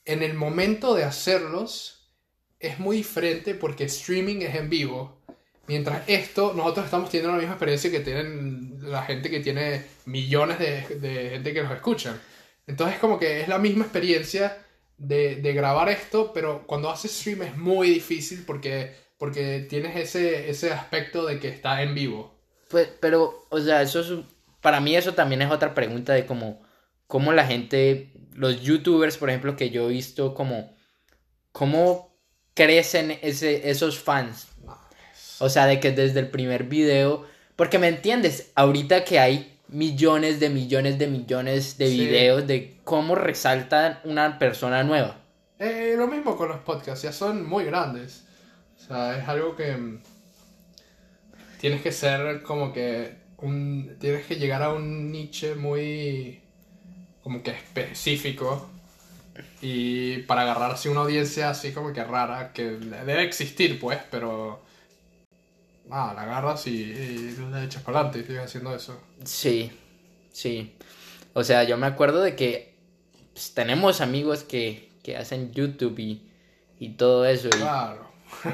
en 0.05 0.21
el 0.23 0.33
momento 0.33 0.93
de 0.93 1.03
hacerlos 1.03 2.11
es 2.59 2.79
muy 2.79 2.97
diferente 2.97 3.55
porque 3.55 3.85
streaming 3.85 4.41
es 4.41 4.55
en 4.55 4.69
vivo. 4.69 5.21
Mientras 5.67 6.03
esto, 6.07 6.53
nosotros 6.53 6.85
estamos 6.85 7.09
teniendo 7.09 7.31
la 7.31 7.39
misma 7.39 7.53
experiencia 7.53 7.91
que 7.91 7.99
tienen 8.01 8.79
la 8.81 9.03
gente 9.03 9.29
que 9.29 9.39
tiene 9.39 9.85
millones 10.05 10.59
de, 10.59 10.81
de 10.99 11.29
gente 11.31 11.53
que 11.53 11.63
nos 11.63 11.71
escuchan. 11.71 12.19
Entonces 12.67 12.99
como 12.99 13.17
que 13.19 13.41
es 13.41 13.47
la 13.47 13.57
misma 13.57 13.85
experiencia 13.85 14.57
de, 14.99 15.37
de 15.37 15.53
grabar 15.53 15.89
esto, 15.89 16.31
pero 16.33 16.67
cuando 16.67 16.89
haces 16.89 17.11
stream 17.11 17.41
es 17.41 17.57
muy 17.57 17.89
difícil 17.89 18.43
porque, 18.45 18.93
porque 19.17 19.65
tienes 19.69 19.95
ese, 19.95 20.49
ese 20.49 20.71
aspecto 20.71 21.25
de 21.25 21.39
que 21.39 21.47
está 21.47 21.81
en 21.81 21.95
vivo. 21.95 22.37
Pues, 22.67 22.89
pero, 22.99 23.45
o 23.49 23.59
sea, 23.59 23.81
eso 23.81 24.01
es, 24.01 24.25
para 24.61 24.79
mí 24.79 24.95
eso 24.95 25.13
también 25.13 25.41
es 25.41 25.49
otra 25.49 25.73
pregunta 25.73 26.13
de 26.13 26.25
cómo, 26.25 26.61
cómo 27.07 27.33
la 27.33 27.47
gente, 27.47 28.11
los 28.33 28.61
youtubers, 28.61 29.17
por 29.17 29.29
ejemplo, 29.29 29.55
que 29.55 29.69
yo 29.69 29.89
he 29.89 29.93
visto 29.93 30.33
como, 30.35 30.75
cómo 31.51 32.15
crecen 32.53 33.17
ese, 33.21 33.69
esos 33.69 33.99
fans. 33.99 34.47
O 35.39 35.49
sea, 35.49 35.65
de 35.65 35.79
que 35.79 35.91
desde 35.91 36.19
el 36.19 36.29
primer 36.29 36.65
video, 36.65 37.25
porque 37.55 37.79
me 37.79 37.87
entiendes, 37.87 38.51
ahorita 38.55 39.05
que 39.05 39.19
hay 39.19 39.58
millones 39.69 40.39
de 40.39 40.49
millones 40.49 40.97
de 40.99 41.07
millones 41.07 41.77
de 41.77 41.87
Sí. 41.87 41.99
videos 41.99 42.45
de 42.47 42.77
cómo 42.83 43.15
resaltan 43.15 43.99
una 44.03 44.39
persona 44.39 44.83
nueva. 44.83 45.17
Eh, 45.59 45.95
lo 45.97 46.07
mismo 46.07 46.35
con 46.37 46.49
los 46.49 46.59
podcasts, 46.59 47.03
ya 47.03 47.11
son 47.11 47.47
muy 47.47 47.65
grandes. 47.65 48.23
O 48.77 48.87
sea, 48.87 49.17
es 49.17 49.27
algo 49.27 49.55
que 49.55 49.73
mm, 49.75 49.99
tienes 51.59 51.81
que 51.81 51.91
ser 51.91 52.41
como 52.43 52.71
que 52.73 53.15
un 53.37 53.95
tienes 53.99 54.25
que 54.25 54.35
llegar 54.35 54.61
a 54.63 54.73
un 54.73 55.11
nicho 55.11 55.55
muy 55.57 56.41
como 57.23 57.41
que 57.43 57.51
específico 57.51 58.69
y 59.61 60.17
para 60.23 60.41
agarrar 60.41 60.71
así 60.71 60.89
una 60.89 61.01
audiencia 61.01 61.49
así 61.49 61.71
como 61.71 61.93
que 61.93 62.03
rara 62.03 62.51
que 62.53 62.63
debe 62.71 63.23
existir 63.23 63.79
pues, 63.79 63.99
pero 64.11 64.61
ah, 65.91 66.13
la 66.15 66.23
agarras 66.23 66.65
y, 66.67 66.71
y 66.83 67.35
le 67.51 67.63
echas 67.63 67.81
para 67.83 67.99
adelante 67.99 68.19
y 68.19 68.23
sigues 68.25 68.43
haciendo 68.43 68.75
eso. 68.75 68.99
Sí, 69.23 69.71
sí. 70.31 70.75
O 71.33 71.43
sea, 71.43 71.63
yo 71.63 71.77
me 71.77 71.87
acuerdo 71.87 72.21
de 72.21 72.35
que 72.35 72.75
pues, 73.33 73.53
tenemos 73.53 74.01
amigos 74.01 74.43
que, 74.43 74.89
que 75.03 75.17
hacen 75.17 75.51
YouTube 75.53 75.97
y, 75.99 76.27
y 76.79 76.89
todo 76.93 77.25
eso. 77.25 77.47
Y 77.47 77.51
Claro. 77.51 78.07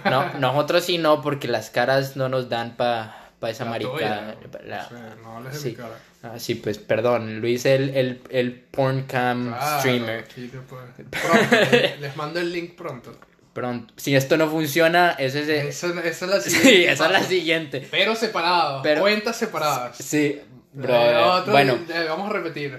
no, 0.09 0.33
nosotros 0.39 0.83
sí 0.83 0.97
no, 0.97 1.21
porque 1.21 1.47
las 1.47 1.69
caras 1.69 2.15
no 2.17 2.29
nos 2.29 2.49
dan 2.49 2.75
para 2.77 3.31
pa 3.39 3.49
esa 3.49 3.65
La 3.65 3.71
marica. 3.71 3.91
tuya, 3.91 4.35
la- 4.65 4.87
Sí, 4.87 4.95
no 5.23 5.37
hables 5.37 5.53
de 5.53 5.59
sí. 5.59 5.69
mi 5.69 5.75
cara. 5.75 5.99
Ah, 6.23 6.39
sí, 6.39 6.55
pues 6.55 6.79
perdón, 6.79 7.39
Luis 7.39 7.65
el, 7.65 7.89
el, 7.91 8.21
el 8.31 8.53
porn 8.53 9.03
cam 9.03 9.49
Claro, 9.49 9.79
streamer. 9.79 10.27
te 10.27 10.47
puedes- 10.47 10.95
Pronto, 10.95 11.75
les 11.99 12.15
mando 12.15 12.39
el 12.39 12.51
link 12.51 12.75
pronto. 12.75 13.11
Pronto. 13.55 13.93
Si 13.95 14.13
esto 14.15 14.35
no 14.37 14.49
funciona, 14.49 15.11
ese 15.17 15.41
es 15.43 15.47
el- 15.49 15.67
Esa, 15.69 15.87
esa 16.03 16.25
es 16.25 16.31
la 16.31 16.41
siguiente. 16.41 16.69
Sí, 16.69 16.83
esa 16.85 17.05
es 17.05 17.11
la 17.11 17.23
siguiente. 17.35 17.87
Pero 17.89 18.13
separados, 18.15 18.81
Pero- 18.83 18.99
cuentas 19.01 19.37
separadas. 19.37 19.95
Sí, 19.97 20.39
bro. 20.73 20.93
Eh, 20.93 21.41
bueno, 21.49 21.79
eh, 21.89 22.05
vamos 22.09 22.29
a 22.29 22.33
repetir. 22.33 22.77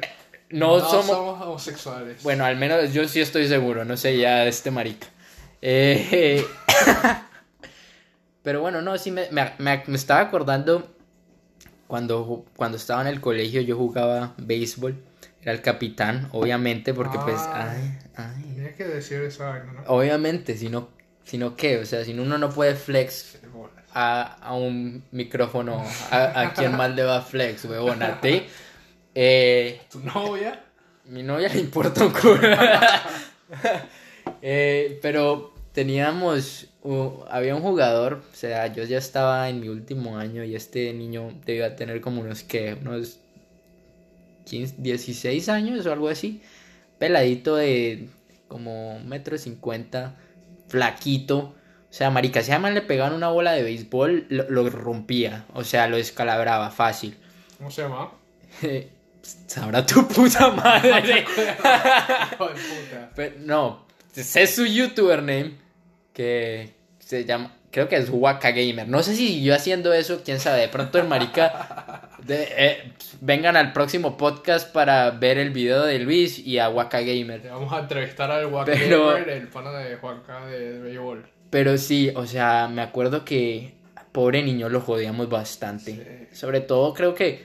no, 0.51 0.79
somos... 0.81 1.11
homosexuales. 1.41 2.23
Bueno, 2.23 2.45
al 2.45 2.57
menos 2.57 2.93
yo 2.93 3.09
sí 3.09 3.21
estoy 3.23 3.49
seguro, 3.49 3.85
no 3.87 3.97
sé 3.97 4.19
ya 4.19 4.45
este 4.45 4.71
marica. 4.71 5.07
Eh, 5.63 6.45
pero 8.43 8.61
bueno, 8.61 8.83
no, 8.83 8.97
sí 8.99 9.11
me, 9.11 9.29
me- 9.31 9.53
me- 9.59 9.83
me 9.87 9.97
estaba 9.97 10.21
acordando 10.21 10.87
cuando, 11.87 12.45
cuando 12.57 12.77
estaba 12.77 13.01
en 13.01 13.07
el 13.09 13.21
colegio 13.21 13.61
yo 13.63 13.77
jugaba 13.77 14.35
béisbol. 14.37 14.95
Era 15.47 15.55
el 15.55 15.63
capitán, 15.63 16.29
obviamente, 16.33 16.93
porque 16.93 17.19
pues... 17.21 17.37
Ah. 17.39 17.73
Ay, 17.73 17.99
ay. 18.17 18.53
Tienes 18.55 18.75
que 18.75 18.85
decir 18.85 19.33
vaina, 19.39 19.75
¿no? 19.75 19.83
Obviamente, 19.87 20.57
si 20.57 20.69
no, 20.69 20.89
si 21.23 21.39
no 21.39 21.55
qué, 21.55 21.79
o 21.79 21.87
sea, 21.87 22.05
si 22.05 22.19
uno 22.19 22.37
no 22.37 22.51
puede 22.51 22.75
flex 22.75 23.39
a, 23.95 24.39
a 24.43 24.55
un 24.55 25.05
micrófono, 25.13 25.85
a, 26.11 26.41
a 26.41 26.53
quién 26.53 26.77
más 26.77 26.93
le 26.97 27.05
va 27.05 27.23
flex, 27.23 27.65
huevón, 27.65 28.03
a 28.03 28.21
ti. 28.21 28.43
Eh, 29.15 29.83
¿Tu 29.89 30.01
novia? 30.01 30.65
mi 31.05 31.23
novia 31.23 31.49
le 31.49 31.61
importa 31.61 32.05
un 32.05 32.13
culo. 32.13 32.41
Eh, 34.43 34.99
pero 35.03 35.55
teníamos, 35.73 36.67
había 37.31 37.55
un 37.55 37.63
jugador, 37.63 38.23
o 38.33 38.37
sea, 38.37 38.67
yo 38.73 38.83
ya 38.83 38.99
estaba 38.99 39.49
en 39.49 39.61
mi 39.61 39.69
último 39.69 40.19
año 40.19 40.43
y 40.43 40.57
este 40.57 40.93
niño 40.93 41.33
debía 41.45 41.77
tener 41.77 42.01
como 42.01 42.23
unos 42.23 42.43
que, 42.43 42.75
unos 42.75 43.21
15, 44.47 44.77
16 44.79 45.49
años 45.49 45.85
o 45.85 45.93
algo 45.93 46.09
así. 46.09 46.41
Peladito 46.99 47.57
de 47.57 48.09
como 48.49 48.99
metro 49.01 49.37
cincuenta, 49.37 50.17
flaquito. 50.69 51.55
O 51.91 51.93
sea, 51.97 52.11
marica, 52.11 52.43
si 52.43 52.53
además 52.53 52.75
le 52.75 52.83
pegaban 52.83 53.13
una 53.13 53.29
bola 53.29 53.53
de 53.53 53.63
béisbol, 53.63 54.27
lo, 54.29 54.49
lo 54.49 54.71
rompía. 54.71 55.47
O 55.53 55.65
sea, 55.65 55.89
lo 55.89 55.97
descalabraba 55.97 56.71
fácil. 56.71 57.17
¿Cómo 57.59 57.71
se 57.71 57.83
llama? 57.83 58.13
Sabrá 59.47 59.85
tu 59.85 60.07
puta 60.07 60.51
madre. 60.51 61.25
Pero, 63.17 63.37
no, 63.41 63.87
sé 64.13 64.47
su 64.47 64.67
youtuber 64.67 65.21
name 65.21 65.57
que 66.13 66.75
se 66.99 67.25
llama, 67.25 67.57
creo 67.77 67.91
que 67.91 67.97
es 67.97 68.09
Waka 68.11 68.53
Gamer. 68.53 68.89
No 68.89 69.03
sé 69.03 69.15
si 69.15 69.43
yo 69.45 69.55
haciendo 69.55 69.93
eso, 69.93 70.23
quién 70.25 70.41
sabe, 70.41 70.61
de 70.63 70.69
pronto 70.69 70.97
el 70.99 71.07
marica 71.07 72.09
de- 72.25 72.49
eh, 72.57 72.93
vengan 73.21 73.55
al 73.55 73.75
próximo 73.75 74.17
podcast 74.17 74.73
para 74.73 75.11
ver 75.11 75.37
el 75.37 75.51
video 75.51 75.83
de 75.85 75.99
Luis 75.99 76.39
y 76.39 76.59
a 76.59 76.71
Waka 76.71 77.01
Gamer. 77.03 77.43
Vamos 77.51 77.71
a 77.75 77.81
entrevistar 77.81 78.31
al 78.31 78.49
Pero- 78.65 79.09
Gamer, 79.09 79.29
el 79.29 79.49
pana 79.49 79.73
de 79.73 79.97
Juanca 79.97 80.47
de, 80.47 80.79
béisbol. 80.79 81.27
Pero 81.51 81.77
sí, 81.77 82.11
o 82.17 82.25
sea, 82.27 82.67
me 82.73 82.81
acuerdo 82.81 83.27
que 83.27 83.75
pobre 84.11 84.43
niño 84.43 84.71
lo 84.71 84.81
jodíamos 84.81 85.29
bastante. 85.29 86.29
Sobre 86.33 86.61
todo 86.61 86.95
creo 86.95 87.15
que 87.15 87.45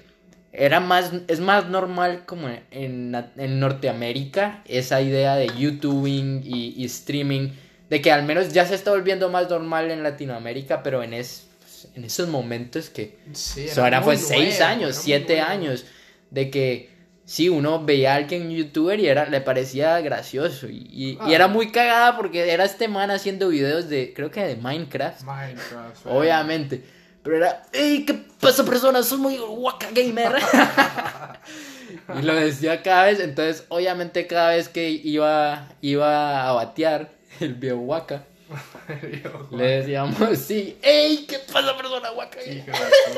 era 0.53 0.79
más, 0.79 1.11
es 1.27 1.41
más 1.41 1.67
normal 1.67 2.23
como 2.25 2.47
en, 2.71 3.13
en 3.35 3.59
Norteamérica 3.59 4.61
esa 4.65 5.01
idea 5.01 5.35
de 5.35 5.47
YouTubing 5.57 6.43
y, 6.45 6.73
y 6.77 6.85
streaming, 6.85 7.49
de 7.91 8.01
que 8.01 8.11
al 8.11 8.23
menos 8.23 8.51
ya 8.53 8.65
se 8.65 8.73
está 8.73 8.89
volviendo 8.91 9.29
más 9.29 9.49
normal 9.49 9.91
en 9.91 10.01
Latinoamérica, 10.01 10.81
pero 10.81 11.03
en, 11.03 11.13
es, 11.13 11.47
en 11.93 12.03
esos 12.05 12.27
momentos 12.29 12.89
que 12.89 13.17
Sí, 13.33 13.67
era 13.67 13.99
muy 13.99 14.15
fue 14.15 14.17
seis 14.17 14.57
nuevo, 14.59 14.65
años, 14.65 14.89
era 14.95 15.01
siete 15.03 15.33
nuevo. 15.35 15.49
años, 15.49 15.85
de 16.31 16.49
que 16.49 16.89
sí, 17.25 17.49
uno 17.49 17.83
veía 17.83 18.13
a 18.13 18.15
alguien 18.15 18.49
youtuber 18.49 18.97
y 18.99 19.07
era, 19.07 19.25
le 19.29 19.41
parecía 19.41 19.99
gracioso 20.01 20.67
y, 20.69 20.87
y- 20.89 21.09
y 21.11 21.17
Ah. 21.19 21.33
era 21.35 21.47
muy 21.49 21.69
cagada 21.71 22.15
porque 22.17 22.49
era 22.51 22.63
este 22.63 22.87
man 22.87 23.11
haciendo 23.11 23.49
videos 23.49 23.89
de, 23.89 24.13
creo 24.15 24.31
que 24.31 24.41
de 24.41 24.55
Minecraft, 24.55 25.21
Minecraft. 25.23 26.05
eh. 26.05 26.09
obviamente, 26.09 26.83
pero 27.23 27.35
era, 27.37 27.63
¡Ey, 27.73 28.05
qué 28.05 28.13
pasa 28.39 28.63
persona! 28.65 29.03
Soy 29.03 29.17
muy 29.19 29.37
waka 29.37 29.87
gamer. 29.93 30.31
y 32.19 32.21
lo 32.23 32.33
decía 32.35 32.81
cada 32.81 33.03
vez, 33.05 33.19
entonces 33.19 33.65
obviamente 33.69 34.27
cada 34.27 34.51
vez 34.51 34.69
que 34.69 34.89
iba, 34.89 35.67
iba 35.81 36.47
a 36.49 36.53
batear 36.53 37.09
el 37.41 37.55
viejo 37.55 37.77
waka, 37.79 38.23
le 39.51 39.63
decíamos, 39.63 40.37
sí, 40.39 40.77
¡Ey, 40.81 41.25
qué 41.27 41.39
pasa 41.39 41.75
persona 41.77 42.09
de 42.09 42.15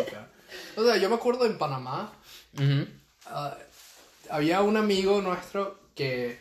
puta. 0.04 0.28
O 0.76 0.84
sea, 0.86 0.98
yo 0.98 1.10
me 1.10 1.16
acuerdo 1.16 1.46
en 1.46 1.58
Panamá, 1.58 2.14
ah, 3.28 3.58
había 4.30 4.62
un 4.62 4.78
amigo 4.78 5.22
nuestro 5.22 5.80
que 5.96 6.40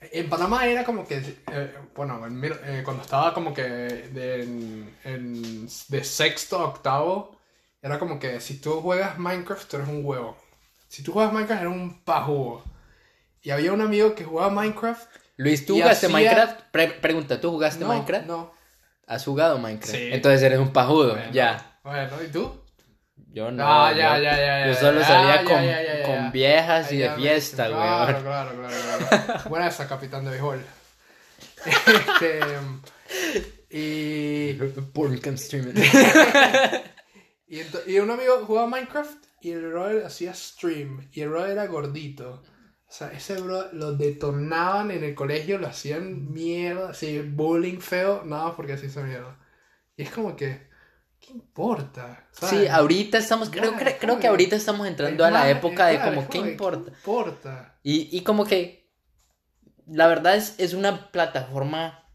En 0.00 0.28
Panamá 0.28 0.66
era 0.66 0.84
como 0.84 1.06
que, 1.06 1.16
eh, 1.50 1.74
bueno, 1.94 2.24
en 2.26 2.44
eh, 2.44 2.82
cuando 2.84 3.02
estaba 3.02 3.34
como 3.34 3.52
que 3.52 3.62
de, 3.64 4.42
en- 4.42 4.96
en- 5.04 5.68
de 5.88 6.04
sexto 6.04 6.58
a 6.58 6.64
octavo, 6.68 7.36
era 7.82 7.98
como 7.98 8.18
que 8.20 8.40
si 8.40 8.58
tú 8.60 8.80
juegas 8.80 9.18
Minecraft, 9.18 9.68
tú 9.68 9.76
eres 9.76 9.88
un 9.88 10.04
huevo. 10.04 10.36
Si 10.88 11.02
tú 11.02 11.12
juegas 11.12 11.32
Minecraft, 11.32 11.62
eres 11.62 11.74
un 11.74 12.00
pajugo. 12.04 12.62
Y 13.42 13.50
había 13.50 13.72
un 13.72 13.80
amigo 13.80 14.14
que 14.14 14.24
jugaba 14.24 14.50
Minecraft. 14.50 15.08
Luis, 15.38 15.64
¿tú 15.64 15.76
Y 15.76 15.80
jugaste 15.82 16.06
hacía- 16.06 16.18
Minecraft? 16.18 16.60
Pre- 16.72 16.90
pregunta, 17.00 17.40
¿tú 17.40 17.50
jugaste 17.52 17.80
No, 17.80 17.88
Minecraft? 17.88 18.26
No. 18.26 18.52
¿Has 19.06 19.24
jugado 19.24 19.58
Minecraft? 19.58 19.94
Sí. 19.94 20.08
Entonces 20.12 20.42
eres 20.42 20.58
un 20.58 20.72
pajudo, 20.72 21.14
Bueno, 21.14 21.32
ya. 21.32 21.78
Bueno, 21.84 22.22
¿y 22.22 22.28
tú? 22.28 22.60
Yo 23.30 23.50
no. 23.52 23.62
Ah, 23.64 23.92
ya, 23.92 24.16
yo, 24.16 24.24
ya, 24.24 24.36
ya, 24.36 24.66
yo 24.66 24.74
solo 24.74 25.02
salía 25.02 25.44
con, 26.04 26.32
viejas 26.32 26.90
y 26.92 26.98
de 26.98 27.10
fiesta, 27.10 27.68
claro, 27.68 28.12
weón. 28.12 28.22
Claro, 28.24 28.50
claro, 28.56 28.74
claro. 29.08 29.40
Buena 29.48 29.68
esa, 29.68 29.86
capitán 29.88 30.24
de 30.24 30.32
béisbol. 30.32 30.62
Este, 31.66 32.40
y, 33.70 34.54
Porn 34.92 35.14
streaming. 35.14 35.74
y, 37.48 37.60
y 37.86 37.98
un 37.98 38.10
amigo 38.10 38.44
jugaba 38.46 38.66
Minecraft 38.66 39.24
y 39.40 39.52
el 39.52 39.68
brother 39.68 40.04
hacía 40.04 40.34
stream. 40.34 41.08
Y 41.12 41.20
el 41.20 41.28
brother 41.28 41.50
era 41.52 41.66
gordito. 41.66 42.42
O 42.88 42.92
sea, 42.92 43.12
ese 43.12 43.40
bro 43.40 43.70
lo 43.72 43.92
detonaban 43.96 44.90
en 44.90 45.04
el 45.04 45.14
colegio, 45.14 45.58
lo 45.58 45.66
hacían 45.68 46.32
mierda, 46.32 46.90
así, 46.90 47.20
bullying 47.20 47.80
feo, 47.80 48.24
nada 48.24 48.56
porque 48.56 48.72
así 48.74 48.86
hizo 48.86 49.02
mierda. 49.02 49.38
Y 49.96 50.02
es 50.04 50.10
como 50.10 50.36
que, 50.36 50.68
¿qué 51.20 51.32
importa? 51.32 52.28
¿Sabes? 52.32 52.62
Sí, 52.62 52.66
ahorita 52.66 53.18
estamos, 53.18 53.50
creo, 53.50 53.74
creo, 53.76 53.98
creo 53.98 54.18
que 54.18 54.26
ahorita 54.28 54.56
estamos 54.56 54.86
entrando 54.86 55.24
Es 55.24 55.28
a 55.28 55.30
la 55.30 55.40
más, 55.40 55.50
época 55.50 55.90
es 55.90 55.92
de 55.92 55.96
claro, 55.96 56.16
como, 56.16 56.28
¿qué 56.30 56.38
importa? 56.38 56.92
¿Qué 56.92 56.96
importa? 56.96 57.78
Y, 57.82 58.16
y 58.16 58.22
como 58.22 58.46
que 58.46 58.90
la 59.86 60.06
verdad 60.06 60.36
es, 60.36 60.54
es 60.58 60.74
una 60.74 61.10
plataforma, 61.10 62.10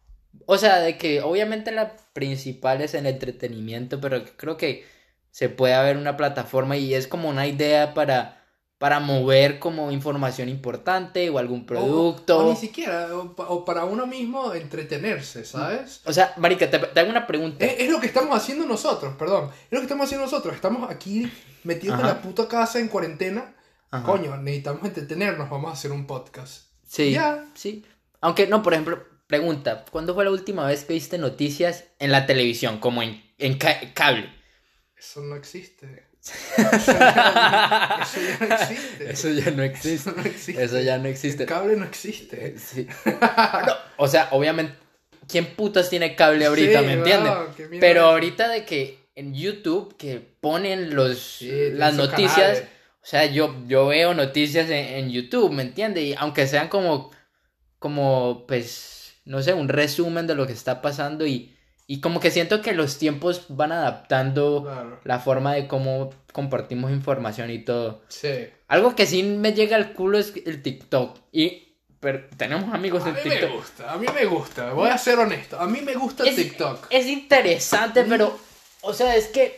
o 0.46 0.58
sea, 0.58 0.80
de 0.80 0.98
que 0.98 1.22
obviamente 1.22 1.72
la 1.72 1.96
principal 2.14 2.82
es 2.82 2.94
el 2.94 3.06
entretenimiento, 3.08 4.00
pero 4.02 4.24
creo 4.38 4.58
que 4.58 4.86
se 5.32 5.50
puede 5.50 5.74
haber 5.74 5.98
una 5.98 6.18
plataforma 6.18 6.78
y 6.78 6.94
es 6.94 7.08
como 7.08 7.30
una 7.30 7.48
idea 7.48 7.94
para, 7.94 8.43
para 8.78 9.00
mover 9.00 9.60
como 9.60 9.92
información 9.92 10.50
importante 10.50 11.30
o 11.30 11.38
algún 11.38 11.66
producto. 11.66 12.40
O, 12.40 12.48
o 12.48 12.50
ni 12.50 12.56
siquiera, 12.58 13.16
o, 13.16 13.34
pa- 13.36 13.48
o 13.48 13.64
para 13.64 13.86
uno 13.86 14.06
mismo 14.06 14.54
entretenerse, 14.54 15.46
¿sabes? 15.46 16.02
O 16.06 16.12
sea, 16.12 16.34
Marica, 16.38 16.70
te, 16.70 16.80
te 16.80 17.00
hago 17.00 17.10
una 17.10 17.26
pregunta. 17.26 17.64
Es, 17.66 17.80
es 17.80 17.90
lo 17.90 18.00
que 18.02 18.08
estamos 18.08 18.36
haciendo 18.36 18.66
nosotros, 18.66 19.16
perdón. 19.18 19.50
Es 19.66 19.72
lo 19.72 19.80
que 19.80 19.84
estamos 19.86 20.06
haciendo 20.06 20.26
nosotros. 20.26 20.54
Estamos 20.54 20.92
aquí 20.92 21.32
metidos 21.64 22.00
en 22.00 22.06
la 22.08 22.22
puta 22.22 22.48
casa 22.48 22.80
en 22.80 22.90
cuarentena. 22.90 23.56
Ajá. 23.90 24.06
Coño, 24.06 24.36
necesitamos 24.38 24.84
entretenernos, 24.84 25.50
vamos 25.50 25.70
a 25.70 25.74
hacer 25.74 25.92
un 25.92 26.06
podcast. 26.08 26.64
Sí, 26.86 27.12
Ya. 27.12 27.46
sí. 27.54 27.86
Aunque 28.22 28.48
no, 28.48 28.64
por 28.64 28.74
ejemplo, 28.74 29.04
pregunta, 29.28 29.86
¿cuándo 29.92 30.14
fue 30.14 30.26
la 30.26 30.32
última 30.32 30.66
vez 30.68 30.84
que 30.84 30.94
viste 30.94 31.18
noticias 31.18 31.86
en 32.00 32.12
la 32.12 32.26
televisión, 32.26 32.80
como 32.80 33.02
en, 33.04 33.24
en 33.38 33.58
ca- 33.58 33.94
cable? 33.94 34.30
Eso 34.98 35.22
no 35.22 35.36
existe. 35.36 36.06
Eso 36.24 36.92
ya, 36.94 38.00
eso 38.02 38.20
ya 38.22 38.38
no 38.40 38.54
existe. 38.54 39.12
Eso 39.12 39.30
ya 39.30 39.52
no 39.52 39.64
existe. 39.64 39.94
Eso 39.96 40.14
no 40.16 40.24
existe. 40.24 40.64
Eso 40.64 40.80
ya 40.82 40.98
no 40.98 41.06
El 41.06 41.12
existe. 41.12 41.46
cable 41.46 41.76
no 41.76 41.86
existe. 41.86 42.58
Sí. 42.58 42.88
No, 43.06 43.74
o 43.98 44.08
sea, 44.08 44.30
obviamente, 44.32 44.74
¿quién 45.28 45.46
putas 45.56 45.90
tiene 45.90 46.16
cable 46.16 46.46
ahorita, 46.46 46.80
Sí, 46.80 46.86
me 46.86 46.94
entiendes? 46.94 47.34
Pero 47.80 48.06
ahorita 48.06 48.48
de 48.50 48.66
que 48.66 49.00
en 49.16 49.34
YouTube 49.34 49.96
que 49.98 50.20
ponen 50.42 50.96
los 50.96 51.20
Sí, 51.40 51.52
las 51.74 51.94
noticias, 51.96 52.34
canales. 52.36 52.64
o 53.02 53.06
sea, 53.06 53.26
yo, 53.26 53.56
yo 53.68 53.88
veo 53.88 54.14
noticias 54.14 54.70
en, 54.70 54.86
en 54.96 55.10
YouTube, 55.12 55.52
¿me 55.52 55.64
entiendes? 55.64 56.04
Y 56.04 56.16
aunque 56.18 56.48
sean 56.48 56.68
como, 56.70 57.12
como, 57.80 58.46
pues, 58.48 59.16
no 59.26 59.42
sé, 59.42 59.54
un 59.54 59.68
resumen 59.70 60.26
de 60.28 60.36
lo 60.36 60.48
que 60.48 60.54
está 60.54 60.82
pasando 60.82 61.26
y, 61.28 61.53
y 61.88 62.00
como 62.02 62.20
que 62.20 62.32
siento 62.32 62.62
que 62.62 62.74
los 62.74 62.98
tiempos 62.98 63.46
van 63.50 63.72
adaptando 63.72 64.64
Claro. 64.64 65.00
la 65.04 65.20
forma 65.20 65.54
de 65.54 65.68
cómo 65.68 66.12
compartimos 66.32 66.92
información 66.92 67.50
y 67.52 67.60
todo. 67.60 68.02
Sí. 68.08 68.48
Algo 68.68 68.96
que 68.96 69.06
sí 69.06 69.24
me 69.24 69.54
llega 69.54 69.76
al 69.76 69.94
culo 69.94 70.18
es 70.18 70.34
el 70.46 70.62
TikTok. 70.62 71.20
Y 71.32 71.70
pero 72.00 72.26
tenemos 72.38 72.74
amigos 72.74 73.04
A 73.06 73.10
en 73.10 73.16
mí 73.16 73.22
TikTok. 73.24 73.50
me 73.50 73.56
gusta, 73.56 73.94
a 73.94 73.98
mí 73.98 74.06
me 74.14 74.26
gusta. 74.26 74.74
Voy 74.74 74.90
a 74.90 74.98
ser 74.98 75.20
honesto. 75.20 75.58
A 75.60 75.68
mí 75.68 75.80
me 75.82 75.94
gusta 75.96 76.24
Es- 76.26 76.36
TikTok. 76.36 76.88
Es 76.90 77.08
interesante, 77.08 78.04
pero. 78.04 78.38
O 78.82 78.94
sea, 78.94 79.16
es 79.16 79.28
que. 79.28 79.58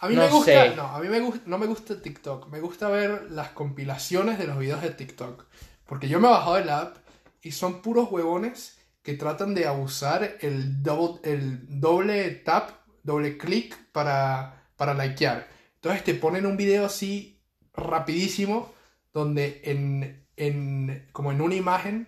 A 0.00 0.08
mí 0.08 0.14
No 0.14 0.22
me 0.22 0.28
gusta, 0.30 0.52
sé. 0.70 0.76
no, 0.76 0.82
a 0.86 1.00
mí 1.00 1.08
me 1.08 1.18
gusta, 1.20 1.42
no 1.46 1.58
me 1.58 1.66
gusta 1.66 2.00
TikTok, 2.00 2.48
me 2.50 2.60
gusta 2.60 2.88
ver 2.88 3.26
las 3.32 3.48
compilaciones 3.50 4.38
de 4.38 4.46
los 4.46 4.56
videos 4.58 4.80
de 4.80 4.90
TikTok, 4.90 5.44
porque 5.86 6.08
yo 6.08 6.20
me 6.20 6.28
he 6.28 6.30
bajado 6.30 6.56
el 6.58 6.70
app 6.70 6.96
y 7.42 7.50
son 7.50 7.82
puros 7.82 8.08
huevones 8.10 8.77
que 9.08 9.14
tratan 9.14 9.54
de 9.54 9.66
abusar 9.66 10.36
el 10.42 10.82
double, 10.82 11.18
el 11.22 11.60
doble 11.80 12.28
tap, 12.44 12.72
doble 13.02 13.38
clic 13.38 13.74
para, 13.90 14.66
para 14.76 14.92
likear. 14.92 15.48
Entonces 15.76 16.04
te 16.04 16.12
ponen 16.12 16.44
un 16.44 16.58
video 16.58 16.84
así 16.84 17.40
rapidísimo 17.72 18.70
donde 19.14 19.62
en, 19.64 20.26
en 20.36 21.08
como 21.12 21.32
en 21.32 21.40
una 21.40 21.54
imagen 21.54 22.06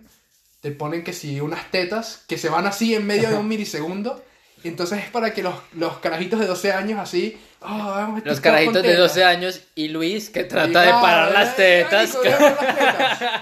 te 0.59 0.69
ponen 0.69 1.03
que 1.03 1.11
si 1.11 1.41
unas 1.41 1.71
tetas 1.71 2.23
que 2.27 2.37
se 2.37 2.49
van 2.49 2.67
así 2.67 2.93
en 2.93 3.07
medio 3.07 3.31
de 3.31 3.35
un 3.37 3.47
milisegundo. 3.55 4.23
Y 4.63 4.67
entonces 4.67 4.99
es 5.03 5.09
para 5.09 5.33
que 5.33 5.41
los, 5.41 5.55
los 5.73 5.97
carajitos 5.97 6.39
de 6.39 6.45
12 6.45 6.71
años 6.71 6.99
así... 6.99 7.35
"Ah, 7.61 7.93
vamos 7.95 8.23
Los 8.23 8.39
carajitos 8.39 8.75
de 8.83 8.89
tetas". 8.89 8.99
12 9.15 9.23
años 9.23 9.61
y 9.73 9.87
Luis 9.87 10.29
que 10.29 10.41
Y 10.41 10.47
trata 10.47 10.67
de 10.81 10.87
claro, 10.89 11.01
parar 11.01 11.31
las 11.31 11.57
eh, 11.57 11.83
tetas. 11.89 12.15
las 12.23 12.59
tetas. 12.59 13.41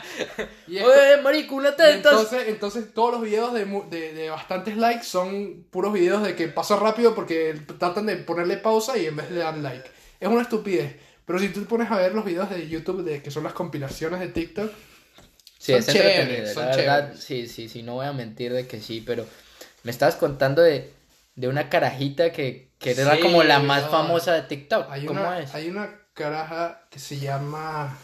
Y 0.70 0.80
Oye, 0.80 1.22
marico, 1.24 1.56
una 1.56 1.76
teta. 1.76 1.96
entonces, 1.96 2.48
entonces 2.48 2.94
todos 2.94 3.14
los 3.14 3.22
videos 3.22 3.54
de, 3.54 3.66
mu- 3.66 3.90
de, 3.90 4.14
de 4.14 4.30
bastantes 4.30 4.78
likes 4.78 5.04
son 5.06 5.66
puros 5.72 5.92
videos 5.94 6.22
de 6.24 6.36
que 6.36 6.48
pasa 6.48 6.76
rápido 6.76 7.16
porque 7.16 7.60
tratan 7.80 8.06
de 8.06 8.18
ponerle 8.18 8.58
pausa 8.58 8.98
y 8.98 9.06
en 9.08 9.16
vez 9.16 9.30
de 9.30 9.38
dar 9.40 9.58
like. 9.58 9.90
Es 10.20 10.28
una 10.28 10.42
estupidez. 10.42 10.96
Pero 11.26 11.40
si 11.40 11.50
tú 11.50 11.62
te 11.62 11.66
pones 11.68 11.90
a 11.92 11.98
ver 11.98 12.14
los 12.14 12.26
videos 12.26 12.50
de 12.50 12.68
YouTube 12.68 13.04
de 13.04 13.22
que 13.22 13.32
son 13.32 13.44
las 13.44 13.54
compilaciones 13.54 14.20
de 14.20 14.28
TikTok, 14.30 14.72
Sí, 15.58 15.74
son 15.74 15.80
es 15.80 15.88
chéveres, 15.88 16.18
entretenido. 16.18 16.54
son 16.54 16.66
La 16.66 16.76
verdad, 16.76 17.02
chéveres. 17.04 17.24
sí, 17.24 17.48
sí, 17.48 17.70
sí, 17.70 17.84
no 17.84 17.96
voy 17.96 18.06
a 18.06 18.14
mentir 18.14 18.54
de 18.54 18.66
que 18.68 18.80
sí, 18.80 19.04
pero 19.06 19.26
me 19.84 19.92
estabas 19.92 20.16
contando 20.16 20.62
de, 20.62 20.92
de 21.36 21.48
una 21.48 21.70
carajita 21.70 22.32
que, 22.32 22.70
que 22.80 22.92
era 22.92 23.16
Sí, 23.16 23.22
como 23.22 23.44
la 23.44 23.60
más 23.60 23.84
no. 23.84 23.92
famosa 23.92 24.34
de 24.34 24.42
TikTok. 24.44 24.88
Hay 24.90 25.06
¿Cómo 25.06 25.20
una, 25.22 25.40
es? 25.40 25.54
hay 25.54 25.70
una 25.70 26.00
caraja 26.14 26.88
que 26.90 27.00
se 27.00 27.18
llama. 27.20 27.98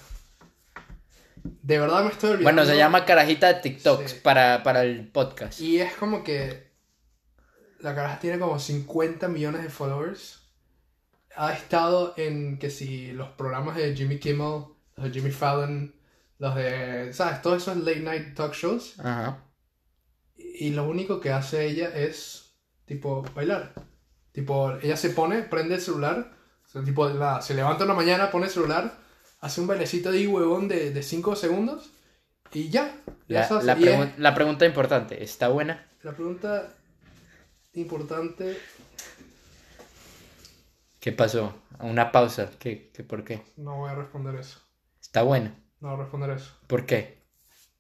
De 1.62 1.80
verdad 1.80 2.04
me 2.04 2.10
estoy 2.10 2.32
olvidando. 2.32 2.44
Bueno, 2.62 2.66
se 2.66 2.78
llama 2.78 3.06
carajita 3.06 3.54
de 3.54 3.60
TikTok 3.62 4.06
Sí. 4.08 4.16
para, 4.24 4.64
para 4.64 4.84
el 4.84 5.08
podcast. 5.08 5.60
Y 5.62 5.80
es 5.80 5.94
como 5.94 6.24
que. 6.24 6.72
La 7.80 7.94
caraja 7.94 8.20
tiene 8.20 8.40
como 8.40 8.58
50 8.58 9.28
millones 9.28 9.62
de 9.62 9.70
followers. 9.70 10.42
Ha 11.36 11.54
estado 11.54 12.14
en 12.18 12.58
que 12.58 12.70
si 12.70 13.12
los 13.12 13.30
programas 13.30 13.76
de 13.76 13.96
Jimmy 13.96 14.18
Kimmel, 14.20 14.64
los 14.96 15.06
de 15.06 15.12
Jimmy 15.12 15.32
Fallon, 15.32 15.94
los 16.40 16.56
de. 16.56 17.14
¿Sabes? 17.14 17.42
Todos 17.42 17.62
esos 17.62 17.78
late 17.78 18.00
night 18.00 18.36
talk 18.36 18.54
shows. 18.54 19.00
Ajá. 19.00 19.44
Y 20.38 20.72
lo 20.72 20.86
único 20.88 21.20
que 21.20 21.32
hace 21.32 21.66
ella 21.68 21.90
es. 21.96 22.54
Tipo, 22.86 23.24
bailar. 23.36 23.74
Tipo, 24.32 24.74
ella 24.82 24.98
se 24.98 25.10
pone, 25.12 25.44
prende 25.44 25.76
el 25.76 25.82
celular. 25.82 26.34
o 26.66 26.68
sea, 26.70 26.84
tipo, 26.84 27.08
nada, 27.10 27.42
se 27.42 27.54
levanta 27.54 27.84
una 27.84 27.94
mañana, 27.94 28.32
pone 28.32 28.46
el 28.48 28.52
celular, 28.52 28.98
hace 29.46 29.62
un 29.62 29.68
bailecito 29.68 30.12
de 30.12 30.28
huevón 30.28 30.68
de 30.68 31.02
5 31.04 31.36
segundos. 31.36 31.92
Y 32.52 32.70
ya. 32.70 32.96
ya 33.28 33.48
La, 33.62 33.74
es- 33.74 34.18
la 34.20 34.34
pregunta 34.36 34.66
importante, 34.66 35.24
¿está 35.24 35.50
buena? 35.50 35.86
la 36.04 36.14
pregunta 36.14 36.74
importante, 37.74 38.58
¿Qué 41.00 41.12
pasó? 41.12 41.54
Una 41.80 42.12
pausa. 42.12 42.50
¿Qué, 42.60 42.92
qué, 42.94 43.04
¿Por 43.04 43.24
qué? 43.24 43.44
no 43.58 43.78
voy 43.78 43.92
a 43.92 43.96
responder 43.96 44.36
eso. 44.36 44.60
¿Está 45.02 45.22
buena? 45.22 45.56
No 45.80 45.90
voy 45.90 45.98
a 46.00 46.02
responder 46.02 46.30
eso. 46.32 46.52
¿Por 46.68 46.86
qué? 46.86 47.24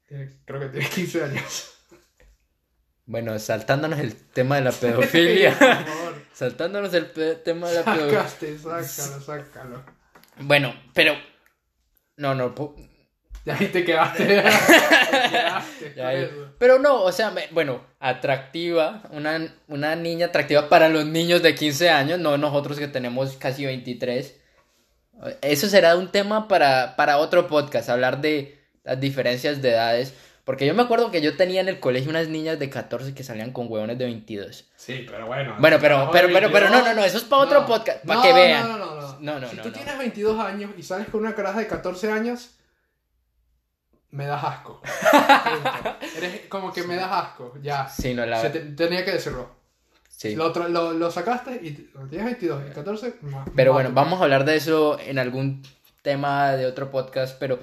Tiene- 0.07 0.37
creo 0.45 0.59
que 0.59 0.67
tiene 0.69 0.89
15 0.89 1.23
años. 1.23 1.71
Bueno, 3.07 3.37
saltándonos 3.39 3.99
el 3.99 4.15
tema 4.15 4.55
de 4.57 4.61
la 4.63 4.71
pedofilia. 4.81 5.57
Por 5.57 5.67
favor. 5.85 6.13
saltándonos 6.33 6.93
el 6.93 7.11
tema 7.43 7.69
de 7.69 7.75
la 7.75 7.85
pedofilia. 7.95 8.27
Sácalo, 8.27 9.21
sácalo. 9.21 9.83
Bueno, 10.39 10.73
pero... 10.93 11.13
No, 12.17 12.33
no. 12.35 12.53
Ya 13.45 13.55
ahí 13.57 13.67
te 13.67 13.83
quedaste. 13.85 14.25
te 15.95 16.23
eso. 16.23 16.53
Pero 16.57 16.79
no, 16.79 17.03
o 17.03 17.11
sea, 17.11 17.29
me- 17.31 17.47
bueno, 17.51 17.85
atractiva. 17.99 19.03
Una, 19.11 19.53
una 19.67 19.95
niña 19.95 20.27
atractiva 20.27 20.67
para 20.67 20.89
los 20.89 21.05
niños 21.05 21.43
de 21.43 21.53
15 21.53 21.89
años, 21.89 22.19
no 22.19 22.37
nosotros 22.37 22.79
que 22.79 22.87
tenemos 22.87 23.37
casi 23.37 23.65
23. 23.65 24.35
Eso 25.41 25.67
será 25.67 25.95
un 25.95 26.11
tema 26.11 26.47
para, 26.47 26.95
para 26.95 27.17
otro 27.19 27.47
podcast, 27.47 27.89
hablar 27.89 28.19
de 28.21 28.59
las 28.83 28.99
diferencias 28.99 29.61
de 29.61 29.69
edades. 29.71 30.13
Porque 30.45 30.65
yo 30.67 30.73
me 30.75 30.83
acuerdo 30.83 31.11
que 31.11 31.21
yo 31.21 31.35
tenía 31.35 31.59
en 31.61 31.67
el 31.67 31.79
colegio 31.79 32.09
unas 32.11 32.27
niñas 32.29 32.57
de 32.59 32.69
14 32.69 33.13
que 33.13 33.23
salían 33.23 33.51
con 33.51 33.65
huevones 33.69 33.97
de 33.97 34.05
22. 34.05 34.65
Sí, 34.77 35.05
pero 35.09 35.25
bueno. 35.27 35.55
Bueno, 35.59 35.77
pero, 35.81 36.09
pero, 36.11 36.27
pero, 36.31 36.51
pero, 36.51 36.69
no, 36.69 36.75
22, 36.75 36.85
no, 36.85 36.93
no, 36.93 37.03
eso 37.03 37.17
es 37.17 37.23
para 37.23 37.41
otro 37.41 37.61
no. 37.61 37.65
podcast, 37.65 38.05
para 38.05 38.19
No, 38.19 38.21
que 38.23 38.33
vean. 38.33 38.67
No, 38.69 38.77
no, 38.77 38.85
no. 38.85 39.01
no. 39.01 39.19
No, 39.19 39.39
no, 39.39 39.49
si 39.49 39.55
no, 39.57 39.63
tú 39.63 39.69
no. 39.69 39.73
tienes 39.75 39.97
22 39.97 40.39
años 40.39 40.71
y 40.77 40.83
sales 40.83 41.07
con 41.09 41.21
una 41.21 41.33
caraja 41.33 41.59
de 41.59 41.67
14 41.67 42.11
años, 42.11 42.51
me 44.11 44.27
das 44.27 44.43
asco. 44.43 44.81
Eres 46.17 46.41
como 46.47 46.71
que 46.71 46.83
me 46.83 46.95
das 46.95 47.11
asco, 47.11 47.53
ya. 47.61 47.87
Sí, 47.89 48.13
no, 48.13 48.25
la 48.25 48.51
tenía 48.51 49.03
que 49.03 49.13
decirlo. 49.13 49.49
sí. 50.09 50.35
Lo, 50.35 50.49
lo, 50.69 50.93
lo 50.93 51.11
sacaste 51.11 51.59
y 51.63 51.71
tienes 52.09 52.25
22 52.25 52.63
y 52.69 52.73
14. 52.73 53.15
ma- 53.21 53.45
Pero 53.55 53.73
bueno, 53.73 53.89
vamos 53.93 54.19
a 54.19 54.23
hablar 54.25 54.45
de 54.45 54.55
eso 54.57 54.99
en 54.99 55.17
algún 55.17 55.63
tema 56.03 56.51
de 56.51 56.65
otro 56.67 56.91
podcast, 56.91 57.37
pero... 57.39 57.57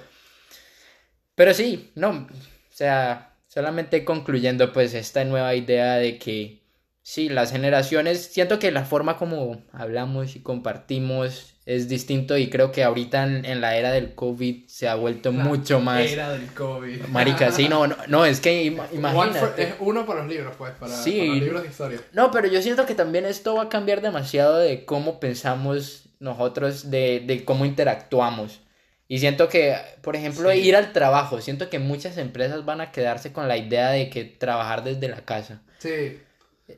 Pero 1.34 1.54
sí, 1.54 1.92
no, 1.94 2.26
o 2.72 2.76
sea, 2.76 3.35
solamente 3.48 4.04
concluyendo 4.04 4.72
pues 4.72 4.94
esta 4.94 5.24
nueva 5.24 5.54
idea 5.54 5.96
de 5.96 6.18
que 6.18 6.62
sí, 7.02 7.28
las 7.28 7.52
generaciones, 7.52 8.24
siento 8.32 8.58
que 8.58 8.70
la 8.70 8.85
forma 8.85 9.16
como 9.18 9.62
hablamos 9.72 10.37
y 10.37 10.40
compartimos 10.40 11.48
es 11.66 11.88
distinto 11.88 12.37
y 12.38 12.48
creo 12.50 12.72
que 12.72 12.82
ahorita 12.82 13.22
en, 13.24 13.44
en 13.44 13.61
la 13.61 13.76
era 13.76 13.92
del 13.92 14.14
COVID 14.14 14.66
se 14.66 14.88
ha 14.88 14.94
vuelto 14.96 15.30
La 15.30 15.44
mucho 15.44 15.80
más... 15.80 16.00
Era 16.11 16.30
del 16.32 16.46
COVID. 16.54 17.02
Marica, 17.08 17.52
sí, 17.52 17.68
no, 17.68 17.87
no, 17.87 17.96
no, 18.08 18.24
es 18.24 18.40
que 18.40 18.64
ima- 18.64 18.87
One 18.90 19.12
for- 19.12 19.28
imagínate. 19.28 19.62
es 19.62 19.74
uno 19.78 20.04
para 20.06 20.20
los 20.24 20.32
libros, 20.32 20.54
pues, 20.58 20.72
para, 20.72 20.92
Sí. 20.92 21.18
para 21.18 21.28
los 21.28 21.38
libros 21.40 21.62
de 21.62 21.68
historia. 21.68 22.00
No, 22.12 22.30
pero 22.32 22.48
yo 22.48 22.61
siento 22.62 22.85
que 22.87 22.94
también 22.96 23.26
esto 23.26 23.54
va 23.54 23.64
a 23.64 23.68
cambiar 23.68 24.00
demasiado 24.00 24.58
de 24.58 24.85
cómo 24.85 25.20
pensamos 25.20 26.08
nosotros, 26.20 26.90
de, 26.90 27.22
de 27.26 27.44
cómo 27.44 27.64
interactuamos. 27.64 28.61
Y 29.08 29.18
siento 29.18 29.48
que, 29.48 29.76
por 30.02 30.16
ejemplo, 30.16 30.50
Sí. 30.50 30.58
ir 30.60 30.76
al 30.76 30.92
trabajo, 30.92 31.40
siento 31.40 31.68
que 31.68 31.78
muchas 31.78 32.16
empresas 32.18 32.64
van 32.64 32.80
a 32.80 32.92
quedarse 32.92 33.32
con 33.32 33.46
la 33.48 33.56
idea 33.56 33.90
de 33.90 34.08
que 34.08 34.24
trabajar 34.24 34.84
desde 34.84 35.08
la 35.08 35.22
casa. 35.24 35.62
Sí. 35.78 36.18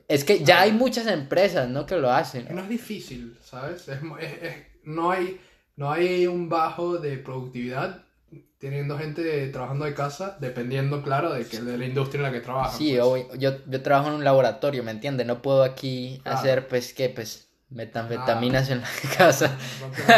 Es 0.09 0.23
que 0.25 0.43
ya 0.43 0.61
hay 0.61 0.71
muchas 0.73 1.07
empresas, 1.07 1.69
¿no? 1.69 1.85
Que 1.85 1.95
lo 1.95 2.11
hacen. 2.11 2.47
No 2.53 2.61
es 2.61 2.69
difícil, 2.69 3.37
¿sabes? 3.41 3.87
Es, 3.87 3.99
es- 4.19 4.43
es- 4.43 4.55
no, 4.83 5.11
hay, 5.11 5.39
no 5.77 5.91
hay 5.91 6.27
un 6.27 6.49
bajo 6.49 6.97
de 6.97 7.17
productividad 7.17 8.03
teniendo 8.57 8.97
gente 8.97 9.47
trabajando 9.49 9.85
de 9.85 9.93
casa, 9.93 10.37
dependiendo, 10.39 11.03
claro, 11.03 11.31
de, 11.33 11.45
que, 11.45 11.59
de 11.61 11.77
la 11.77 11.85
industria 11.85 12.17
en 12.19 12.23
la 12.23 12.31
que 12.31 12.41
trabajan. 12.41 12.77
Sí, 12.77 12.97
pues. 12.99 13.27
yo, 13.29 13.35
yo, 13.35 13.57
yo 13.67 13.81
trabajo 13.83 14.09
en 14.09 14.15
un 14.15 14.23
laboratorio, 14.23 14.83
¿me 14.83 14.91
entiendes? 14.91 15.25
No 15.27 15.41
puedo 15.41 15.63
aquí 15.63 16.19
Claro. 16.23 16.37
hacer, 16.39 16.67
pues, 16.67 16.93
¿qué? 16.93 17.09
Pues, 17.09 17.47
metanfetaminas 17.69 18.69
en 18.71 18.81
la 18.81 18.87
casa. 19.17 19.55
No 19.79 19.87
te- 19.95 20.13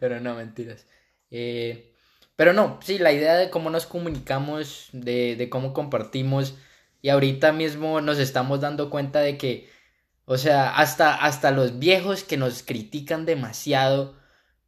pero 0.00 0.18
no, 0.20 0.34
mentiras. 0.34 0.86
Eh, 1.32 1.92
pero 2.36 2.52
no, 2.52 2.78
sí, 2.82 2.98
la 2.98 3.12
idea 3.12 3.34
de 3.34 3.50
cómo 3.50 3.70
nos 3.70 3.86
comunicamos, 3.86 4.88
de, 4.92 5.34
de 5.36 5.48
cómo 5.50 5.72
compartimos, 5.72 6.54
y 7.00 7.08
ahorita 7.08 7.52
mismo 7.52 8.00
nos 8.00 8.18
estamos 8.18 8.60
dando 8.60 8.90
cuenta 8.90 9.20
de 9.20 9.36
que, 9.38 9.68
o 10.24 10.36
sea, 10.38 10.76
hasta, 10.76 11.14
hasta 11.14 11.50
los 11.50 11.78
viejos 11.80 12.22
que 12.22 12.36
nos 12.36 12.62
critican 12.62 13.26
demasiado, 13.26 14.14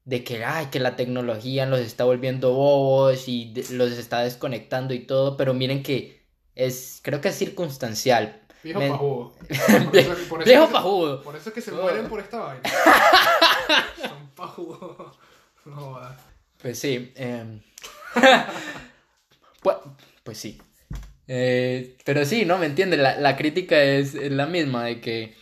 de 0.05 0.25
que, 0.25 0.45
ay, 0.45 0.67
que 0.67 0.81
la 0.81 0.97
tecnología 0.97 1.65
los 1.67 1.81
está 1.81 2.05
volviendo 2.05 2.53
bobos 2.53 3.29
y 3.29 3.55
los 3.71 3.93
está 3.93 4.21
desconectando 4.21 4.93
y 4.95 5.01
todo, 5.07 5.37
pero 5.37 5.55
miren 5.55 5.83
que 5.83 6.27
es, 6.55 7.01
creo 7.03 7.21
que 7.21 7.29
es 7.29 7.37
circunstancial. 7.39 8.41
Viejo 8.63 8.81
Men- 8.81 8.93
pajudo. 8.93 9.33
Por 9.91 9.97
eso- 9.97 10.29
por 10.29 10.41
eso 10.43 10.51
Viejo 10.51 10.69
pajudo. 10.71 11.23
Por 11.23 11.37
eso 11.37 11.49
es 11.51 11.55
que 11.55 11.61
se 11.61 11.71
Oh. 11.73 11.83
mueren 11.83 12.07
por 12.09 12.21
esta 12.21 12.39
vaina. 12.39 12.63
Son 14.09 14.29
pajudos. 14.35 15.19
No 15.65 15.77
jodas. 15.77 16.21
Pues 16.65 16.79
sí. 16.79 17.13
em, 17.17 17.61
pues, 19.63 19.77
pues 20.23 20.39
sí. 20.39 20.59
Eh, 21.29 21.99
pero 22.07 22.25
sí, 22.25 22.47
¿no? 22.47 22.57
¿Me 22.57 22.65
entiendes? 22.65 22.99
La, 23.01 23.21
la 23.21 23.37
crítica 23.37 23.83
es, 23.83 24.15
es 24.15 24.33
la 24.33 24.47
misma, 24.47 24.87
de 24.87 24.99
que, 25.03 25.35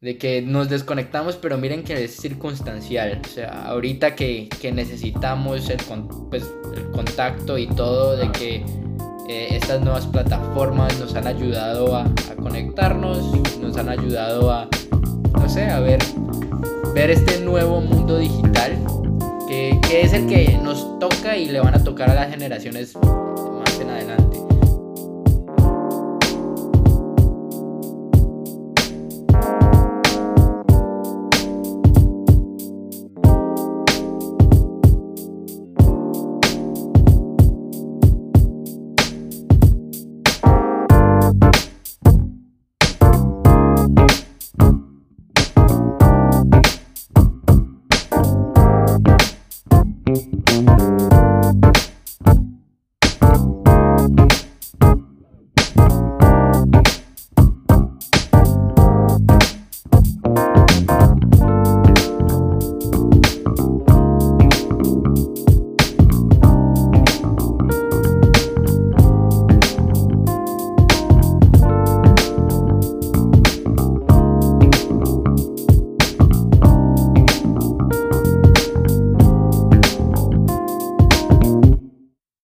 de 0.00 0.16
que 0.16 0.40
nos 0.40 0.70
desconectamos, 0.70 1.36
pero 1.36 1.58
miren 1.58 1.84
que 1.84 2.02
es 2.02 2.16
circunstancial. 2.16 3.20
O 3.26 3.28
sea, 3.28 3.66
ahorita 3.66 4.14
que, 4.16 4.48
que 4.58 4.72
necesitamos 4.72 5.68
el, 5.68 5.82
con- 5.84 6.30
pues, 6.30 6.50
el 6.74 6.90
contacto 6.92 7.58
y 7.58 7.66
todo, 7.66 8.16
de 8.16 8.32
que 8.32 8.64
eh, 9.28 9.48
estas 9.50 9.82
nuevas 9.82 10.06
plataformas 10.06 10.98
nos 10.98 11.14
han 11.14 11.26
ayudado 11.26 11.94
a, 11.94 12.04
a 12.04 12.36
conectarnos, 12.36 13.58
nos 13.60 13.76
han 13.76 13.90
ayudado 13.90 14.50
a, 14.50 14.66
no 15.34 15.46
sé, 15.46 15.64
a 15.66 15.80
ver, 15.80 15.98
ver 16.94 17.10
este 17.10 17.38
nuevo 17.40 17.82
mundo 17.82 18.16
digital 18.16 18.78
que, 19.48 19.80
es 19.90 20.12
el 20.12 20.26
que 20.26 20.58
nos 20.62 20.98
toca 20.98 21.36
y 21.36 21.46
le 21.46 21.60
van 21.60 21.74
a 21.74 21.82
tocar 21.82 22.10
a 22.10 22.14
las 22.14 22.30
generaciones 22.30 22.92